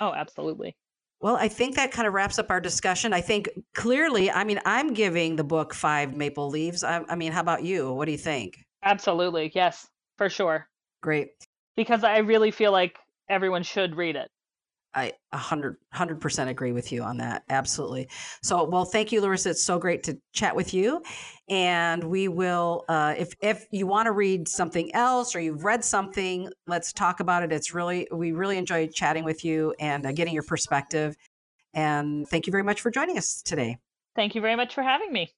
Oh, 0.00 0.12
absolutely. 0.12 0.76
Well, 1.20 1.36
I 1.36 1.48
think 1.48 1.76
that 1.76 1.92
kind 1.92 2.06
of 2.06 2.12
wraps 2.12 2.38
up 2.38 2.50
our 2.50 2.60
discussion. 2.60 3.12
I 3.12 3.22
think 3.22 3.48
clearly, 3.74 4.30
I 4.30 4.44
mean, 4.44 4.60
I'm 4.66 4.92
giving 4.92 5.36
the 5.36 5.44
book 5.44 5.72
five 5.72 6.14
maple 6.14 6.50
leaves. 6.50 6.84
I, 6.84 7.02
I 7.08 7.16
mean, 7.16 7.32
how 7.32 7.40
about 7.40 7.62
you? 7.64 7.90
What 7.92 8.04
do 8.04 8.12
you 8.12 8.18
think? 8.18 8.64
Absolutely. 8.82 9.50
Yes, 9.54 9.88
for 10.18 10.28
sure. 10.28 10.68
Great. 11.00 11.45
Because 11.76 12.04
I 12.04 12.18
really 12.18 12.50
feel 12.50 12.72
like 12.72 12.96
everyone 13.28 13.62
should 13.62 13.96
read 13.96 14.16
it. 14.16 14.30
I 14.94 15.12
100 15.30 15.76
100% 15.94 16.48
agree 16.48 16.72
with 16.72 16.90
you 16.90 17.02
on 17.02 17.18
that. 17.18 17.42
Absolutely. 17.50 18.08
So, 18.42 18.64
well, 18.64 18.86
thank 18.86 19.12
you, 19.12 19.20
Larissa. 19.20 19.50
It's 19.50 19.62
so 19.62 19.78
great 19.78 20.02
to 20.04 20.18
chat 20.32 20.56
with 20.56 20.72
you. 20.72 21.02
And 21.50 22.02
we 22.02 22.28
will, 22.28 22.84
uh, 22.88 23.14
if 23.16 23.34
if 23.42 23.66
you 23.70 23.86
want 23.86 24.06
to 24.06 24.12
read 24.12 24.48
something 24.48 24.94
else 24.94 25.36
or 25.36 25.40
you've 25.40 25.64
read 25.64 25.84
something, 25.84 26.48
let's 26.66 26.94
talk 26.94 27.20
about 27.20 27.42
it. 27.42 27.52
It's 27.52 27.74
really 27.74 28.08
we 28.10 28.32
really 28.32 28.56
enjoyed 28.56 28.92
chatting 28.94 29.24
with 29.24 29.44
you 29.44 29.74
and 29.78 30.06
uh, 30.06 30.12
getting 30.12 30.32
your 30.32 30.42
perspective. 30.42 31.14
And 31.74 32.26
thank 32.26 32.46
you 32.46 32.50
very 32.50 32.64
much 32.64 32.80
for 32.80 32.90
joining 32.90 33.18
us 33.18 33.42
today. 33.42 33.76
Thank 34.14 34.34
you 34.34 34.40
very 34.40 34.56
much 34.56 34.74
for 34.74 34.82
having 34.82 35.12
me. 35.12 35.30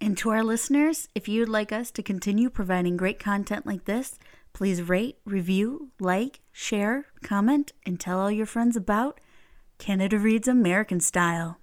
And 0.00 0.18
to 0.18 0.30
our 0.30 0.42
listeners, 0.42 1.08
if 1.14 1.28
you'd 1.28 1.48
like 1.48 1.70
us 1.70 1.92
to 1.92 2.02
continue 2.02 2.50
providing 2.50 2.96
great 2.96 3.20
content 3.20 3.64
like 3.64 3.84
this, 3.84 4.18
please 4.54 4.82
rate, 4.82 5.18
review, 5.26 5.90
like, 6.00 6.40
share, 6.52 7.06
comment, 7.22 7.72
and 7.84 8.00
tell 8.00 8.18
all 8.18 8.30
your 8.30 8.46
friends 8.46 8.76
about 8.76 9.20
Canada 9.76 10.18
Reads 10.18 10.48
American 10.48 11.00
Style. 11.00 11.58